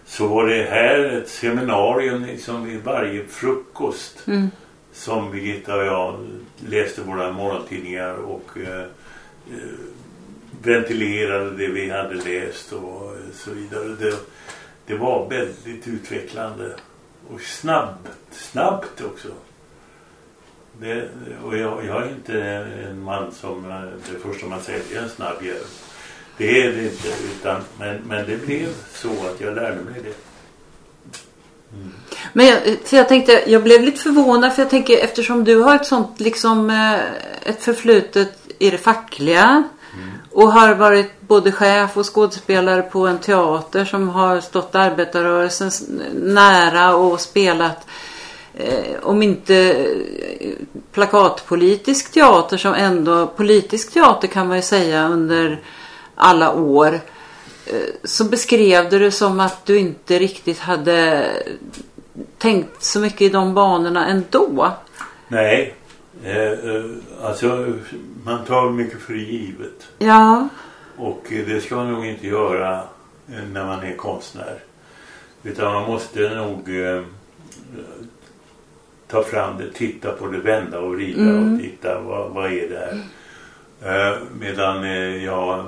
[0.06, 4.28] Så var det här ett seminarium liksom vid varje frukost.
[4.28, 4.48] Mm.
[4.94, 6.16] Som Birgitta och jag
[6.68, 8.86] läste våra morgontidningar och eh, eh,
[9.50, 9.58] Eh,
[10.64, 13.88] ventilerade det vi hade läst och så vidare.
[14.00, 14.16] Det,
[14.86, 16.76] det var väldigt utvecklande
[17.30, 19.28] och snabbt, snabbt också.
[20.80, 21.10] Det,
[21.44, 22.42] och jag, jag, är inte
[22.90, 23.64] en man som
[24.12, 25.62] det första man säger är en snabb jävel.
[26.38, 27.08] Det är det inte.
[27.08, 30.14] Utan, men, men det blev så att jag lärde mig det.
[31.74, 31.92] Mm.
[32.34, 35.76] Men jag, för jag tänkte, jag blev lite förvånad för jag tänker eftersom du har
[35.76, 37.00] ett sånt liksom eh,
[37.50, 40.10] ett förflutet i det fackliga mm.
[40.32, 45.72] och har varit både chef och skådespelare på en teater som har stått arbetarrörelsen
[46.14, 47.88] nära och spelat
[48.54, 49.56] eh, om inte
[50.40, 50.52] eh,
[50.92, 55.60] plakatpolitisk teater som ändå politisk teater kan man ju säga under
[56.16, 56.94] alla år
[57.66, 61.26] eh, så beskrev du det som att du inte riktigt hade
[62.38, 64.72] tänkt så mycket i de banorna ändå.
[65.28, 65.76] Nej,
[66.24, 66.86] eh, eh,
[67.24, 67.74] alltså
[68.24, 69.88] man tar mycket för givet.
[69.98, 70.48] Ja.
[70.98, 72.84] Och det ska man nog inte göra
[73.28, 74.60] eh, när man är konstnär.
[75.44, 77.04] Utan man måste nog eh,
[79.08, 81.54] ta fram det, titta på det, vända och vrida mm.
[81.54, 83.02] och titta vad, vad är det här.
[84.12, 85.66] Eh, medan eh, jag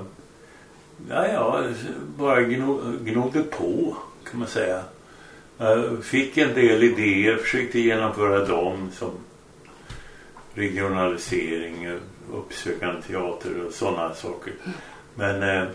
[1.09, 1.63] ja, ja,
[2.17, 3.97] bara gnodde på
[4.31, 4.83] kan man säga.
[6.01, 9.11] Fick en del idéer, försökte genomföra dem som
[10.53, 11.99] regionalisering,
[12.33, 14.53] uppsökande teater och sådana saker.
[15.15, 15.69] Men eh,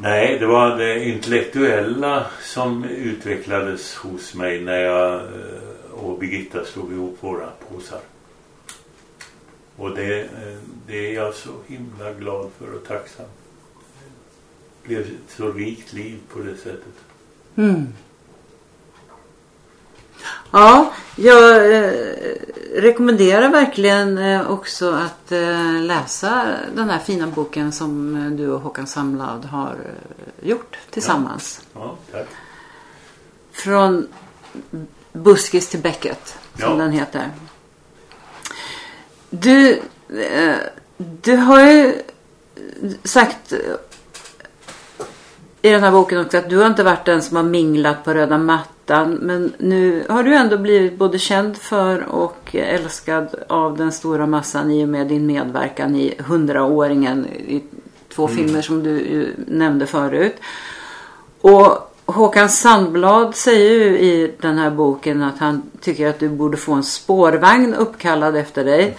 [0.00, 6.92] nej, det var det intellektuella som utvecklades hos mig när jag eh, och Birgitta slog
[6.92, 8.00] ihop våra påsar.
[9.76, 13.26] Och det, eh, det är jag så himla glad för och tacksam.
[14.82, 16.94] Det blev ett så rikt liv på det sättet.
[17.56, 17.86] Mm.
[20.50, 21.92] Ja, jag eh,
[22.74, 28.60] rekommenderar verkligen eh, också att eh, läsa den här fina boken som eh, du och
[28.60, 31.60] Håkan Samlad har eh, gjort tillsammans.
[31.74, 32.18] Ja, ja.
[33.52, 34.08] Från
[35.12, 36.76] Buskis till Becket som ja.
[36.76, 37.30] den heter.
[39.30, 40.56] Du, eh,
[40.96, 42.02] du har ju
[43.04, 43.52] sagt
[45.62, 48.14] i den här boken också att du har inte varit den som har minglat på
[48.14, 48.72] röda mattan.
[49.20, 54.70] Men nu har du ändå blivit både känd för och älskad av den stora massan
[54.70, 57.62] i och med din medverkan i Hundraåringen i
[58.08, 58.36] två mm.
[58.36, 60.36] filmer som du nämnde förut.
[61.40, 66.56] Och Håkan Sandblad säger ju i den här boken att han tycker att du borde
[66.56, 68.96] få en spårvagn uppkallad efter dig.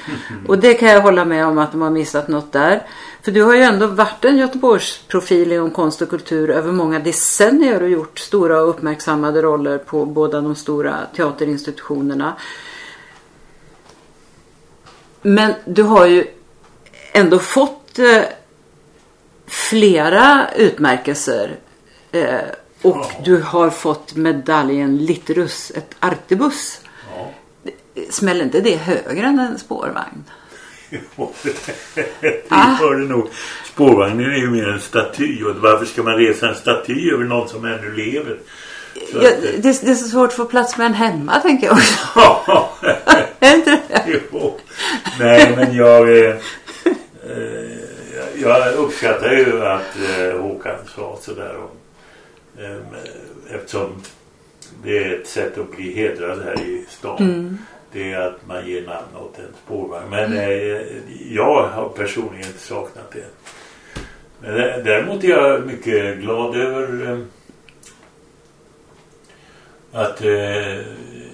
[0.48, 2.84] Och det kan jag hålla med om att de har missat något där.
[3.22, 7.84] För du har ju ändå varit en Göteborgsprofil inom konst och kultur över många decennier
[7.84, 12.34] och gjort stora och uppmärksammade roller på båda de stora teaterinstitutionerna.
[15.22, 16.26] Men du har ju
[17.14, 18.22] ändå fått eh,
[19.48, 21.58] flera utmärkelser.
[22.82, 23.12] Eh, och ja.
[23.24, 26.82] du har fått medaljen Litterus, ett Artebus.
[27.16, 27.32] Ja.
[28.10, 30.24] Smäller inte det högre än en spårvagn?
[30.90, 31.34] Jo,
[32.22, 32.90] det ah.
[32.90, 33.30] det nog.
[33.66, 35.44] Spårvagnen är ju mer en staty.
[35.44, 38.40] Och varför ska man resa en staty över någon som ännu lever?
[39.14, 41.98] Ja, det, det, är så svårt att få plats med en hemma, tänker jag också.
[42.16, 42.70] Ja.
[43.56, 43.80] inte?
[44.32, 44.60] Jo.
[45.20, 46.18] Nej, men jag...
[46.18, 46.36] Eh,
[47.24, 47.78] eh,
[48.42, 51.70] jag uppskattar ju att eh, Håkan sa sådär om
[53.50, 54.02] eftersom
[54.84, 57.18] det är ett sätt att bli hedrad här i stan.
[57.18, 57.58] Mm.
[57.92, 60.10] Det är att man ger namn åt en spårvagn.
[60.10, 60.38] Men mm.
[60.38, 60.82] eh,
[61.34, 63.26] jag har personligen inte saknat det.
[64.42, 67.20] Men däremot är jag mycket glad över eh,
[69.92, 70.82] att eh,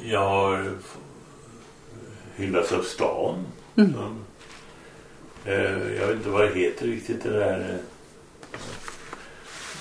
[0.04, 0.72] jag har
[2.36, 3.46] hyllats av stan.
[3.76, 3.94] Mm.
[3.94, 4.26] Som,
[5.46, 7.60] eh, jag vet inte vad det heter riktigt det där.
[7.60, 7.76] Eh,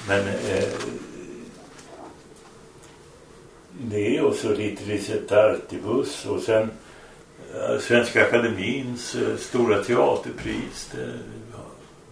[0.08, 0.64] men eh,
[3.84, 6.70] det och så lite Lisette Artibus och sen
[7.54, 10.90] äh, Svenska Akademins äh, stora teaterpris.
[10.92, 11.18] Det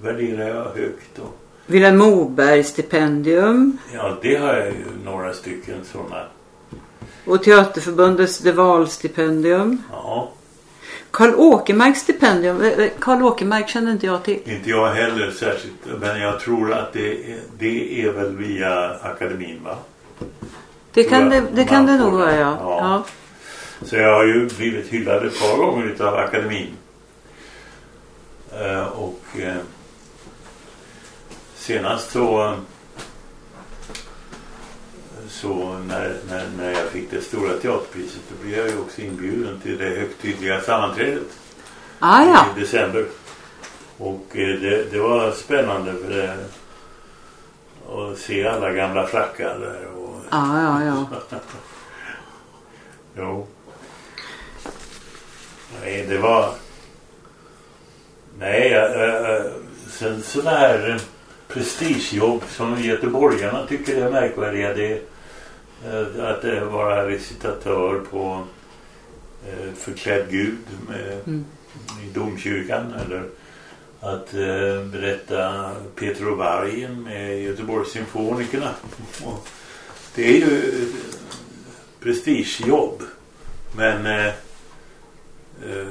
[0.03, 1.19] värderar jag högt.
[1.19, 3.79] Och, Vilhelm Moberg stipendium.
[3.95, 6.25] Ja, det har jag ju några stycken sådana.
[7.25, 9.83] Och Teaterförbundets De stipendium.
[9.93, 10.33] Ja.
[11.11, 12.63] Karl Åkermarks stipendium.
[12.99, 14.39] Karl Åkermark känner inte jag till.
[14.45, 16.01] Inte jag heller särskilt.
[16.01, 19.77] Men jag tror att det, det är väl via akademin va?
[20.93, 22.37] Det kan det, det, kan det nog vara det.
[22.37, 22.59] ja.
[22.61, 23.05] ja.
[23.87, 26.77] Så jag har ju blivit hyllad ett par gånger utav akademin.
[28.61, 29.57] Eh, och eh,
[31.55, 32.55] senast så
[35.29, 39.61] så när, när, när jag fick det stora teaterpriset då blev jag ju också inbjuden
[39.61, 41.27] till det högtidliga sammanträdet
[41.99, 42.47] Ah, ja.
[42.57, 43.07] i december.
[43.99, 46.37] Och eh, det, det var spännande för det,
[47.93, 50.00] att se alla gamla frackar där.
[50.31, 51.07] Ja, ja, ja.
[53.17, 53.47] Jo.
[55.81, 56.55] Nej, det var...
[58.39, 59.43] Nej, äh,
[59.91, 60.97] sen sådana här eh,
[61.49, 64.75] prestigejobb som göteborgarna tycker är märkvärdiga.
[64.75, 65.03] Det,
[65.87, 68.45] äh, att äh, vara recitatör på
[69.49, 70.59] äh, förklädd gud
[70.89, 71.45] med, Mm.
[72.05, 73.25] i domkyrkan eller
[74.01, 78.71] att äh, berätta Petro Vargen med Göteborgs symfonikerna.
[80.15, 81.19] Det är ju ett
[82.01, 83.03] prestigejobb.
[83.77, 85.89] Men eh, eh,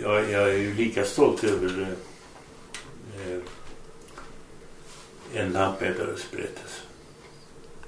[0.00, 1.96] jag, jag är ju lika stolt över
[3.16, 3.38] eh,
[5.34, 6.80] en lantmätares berättelse.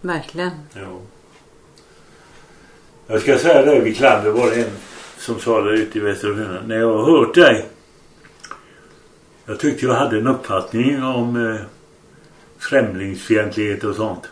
[0.01, 0.53] Verkligen.
[0.75, 1.03] Jo.
[3.07, 4.71] Jag ska säga det, vid Klander var det en
[5.19, 6.31] som sa där ute i Västra.
[6.67, 7.67] När jag har hört dig.
[9.47, 11.61] Jag tyckte jag hade en uppfattning om eh,
[12.59, 14.29] främlingsfientlighet och sånt.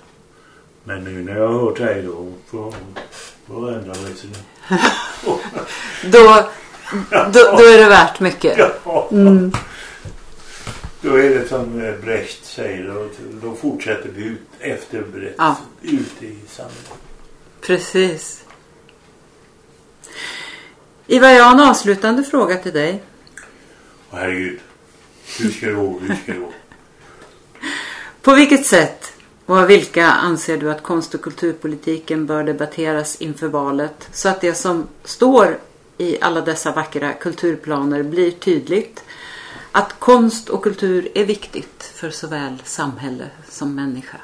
[0.85, 2.13] Men nu när jag har hört dig då
[4.03, 4.15] mig.
[4.17, 4.27] Så
[6.03, 6.51] det- Då,
[7.11, 8.59] då, då är det värt mycket.
[9.11, 9.53] Mm.
[11.01, 12.89] Då är det som eh, Brecht säger.
[12.89, 13.09] Då,
[13.49, 15.35] då fortsätter vi ut efter berättelsen.
[15.39, 15.57] Ja.
[15.83, 16.93] Ute i samhället.
[17.61, 18.45] Precis.
[21.07, 23.03] Ivar, jag har en avslutande fråga till dig.
[24.11, 24.61] Åh, herregud.
[25.39, 25.99] Hur ska det gå?
[25.99, 26.53] Hur ska det gå?
[28.23, 29.12] På vilket sätt
[29.53, 34.41] och av vilka anser du att konst och kulturpolitiken bör debatteras inför valet så att
[34.41, 35.59] det som står
[35.99, 39.05] i alla dessa vackra kulturplaner blir tydligt
[39.73, 44.17] att konst och kultur är viktigt för såväl samhälle som människa?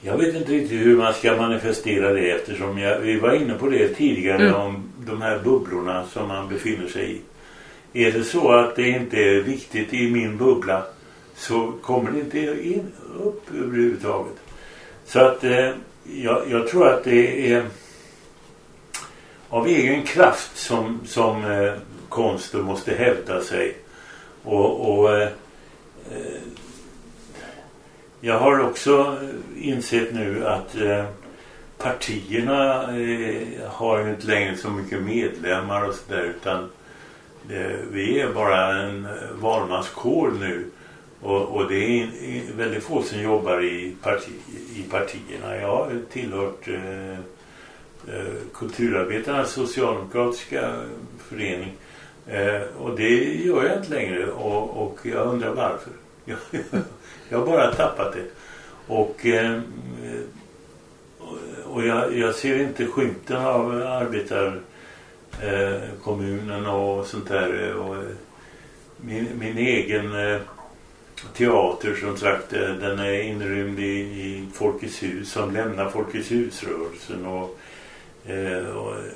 [0.00, 3.68] Jag vet inte riktigt hur man ska manifestera det eftersom jag, vi var inne på
[3.68, 4.60] det tidigare Mm.
[4.60, 7.20] om de här bubblorna som man befinner sig
[7.92, 8.06] i.
[8.06, 10.84] Är det så att det inte är viktigt i min bubbla
[11.38, 12.92] så kommer det inte in,
[13.24, 14.34] upp överhuvudtaget.
[15.04, 15.70] Så att eh,
[16.04, 17.66] jag, jag tror att det är
[19.48, 21.72] av egen kraft som, som eh,
[22.08, 23.76] konsten måste hävda sig.
[24.42, 25.28] Och, och eh,
[26.12, 26.40] eh
[28.20, 29.18] jag har också
[29.56, 31.04] insett nu att eh,
[31.78, 36.70] partierna eh, har ju inte längre så mycket medlemmar och sådär utan
[37.50, 39.08] eh, vi är bara en
[39.40, 40.70] valmanskår nu.
[41.22, 42.08] Och, och det är
[42.56, 44.30] väldigt få som jobbar i, parti,
[44.76, 45.56] i partierna.
[45.56, 47.18] Jag har tillhört eh, eh,
[48.54, 50.82] Kulturarbetarnas socialdemokratiska
[51.18, 51.72] förening.
[52.26, 55.92] Eh, och det gör jag inte längre och, och jag undrar varför.
[56.24, 56.38] Jag,
[57.28, 58.24] jag har bara tappat det.
[58.86, 59.60] Och, eh,
[61.64, 67.74] och jag, jag ser inte skymten av arbetarkommunen eh, och sånt där.
[67.74, 67.96] Och,
[68.96, 70.40] min, min egen eh,
[71.34, 77.26] teater som sagt eh, den är inrymd i, i Folkets hus som lämnar Folkets husrörelsen
[77.26, 77.58] och,
[78.30, 79.12] eh, och eh,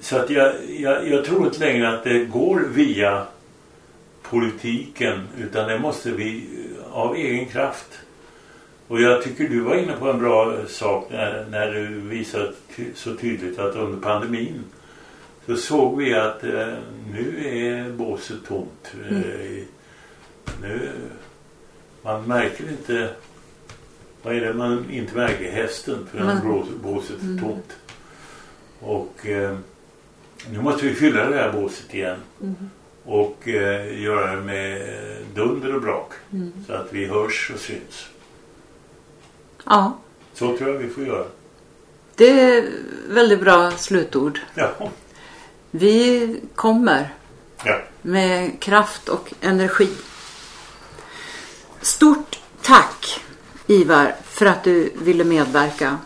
[0.00, 3.26] så att jag, jag, jag tror inte längre att det går via
[4.22, 6.48] politiken utan det måste vi
[6.90, 7.98] av egen kraft.
[8.88, 12.52] Och jag tycker du var inne på en bra sak när, när du visade
[12.94, 14.64] så tydligt att under pandemin
[15.46, 16.74] så såg vi att eh,
[17.12, 18.94] nu är båset tomt.
[19.10, 19.64] Eh,
[20.60, 20.92] nu,
[22.02, 23.14] man märker inte
[24.22, 25.50] vad är det man inte märker?
[25.50, 26.68] Hästen för mm.
[26.82, 27.72] båset är tomt.
[28.80, 29.56] Och eh,
[30.50, 32.16] nu måste vi fylla det här båset igen.
[33.04, 34.88] Och eh, göra det med
[35.34, 36.12] dunder och brak.
[36.66, 38.08] Så att vi hörs och syns.
[39.64, 39.98] Ja,
[40.34, 41.26] Så tror jag vi får göra.
[42.14, 42.68] det är
[43.08, 44.40] väldigt bra slutord.
[44.54, 44.70] Ja.
[45.70, 47.14] Vi kommer
[47.64, 47.78] ja.
[48.02, 49.88] med kraft och energi.
[51.82, 53.20] Stort tack
[53.66, 55.98] Ivar för att du ville medverka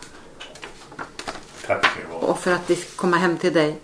[1.67, 2.19] Tack ha.
[2.19, 3.79] och för att vi fick komma hem till dig.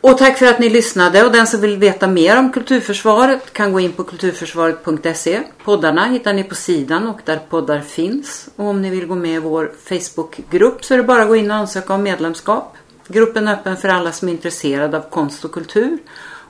[0.00, 3.72] Och tack för att ni lyssnade och den som vill veta mer om Kulturförsvaret kan
[3.72, 5.42] gå in på kulturförsvaret.se.
[5.64, 8.48] Poddarna hittar ni på sidan och där poddar finns.
[8.56, 11.36] Och om ni vill gå med i vår Facebookgrupp så är det bara att gå
[11.36, 12.76] in och ansöka om medlemskap.
[13.08, 15.98] Gruppen är öppen för alla som är intresserade av konst och kultur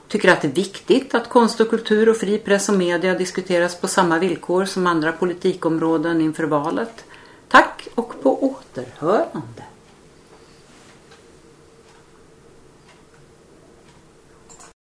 [0.07, 3.81] tycker att det är viktigt att konst och kultur och fri press och media diskuteras
[3.81, 7.05] på samma villkor som andra politikområden inför valet.
[7.47, 9.66] Tack och på återhörande.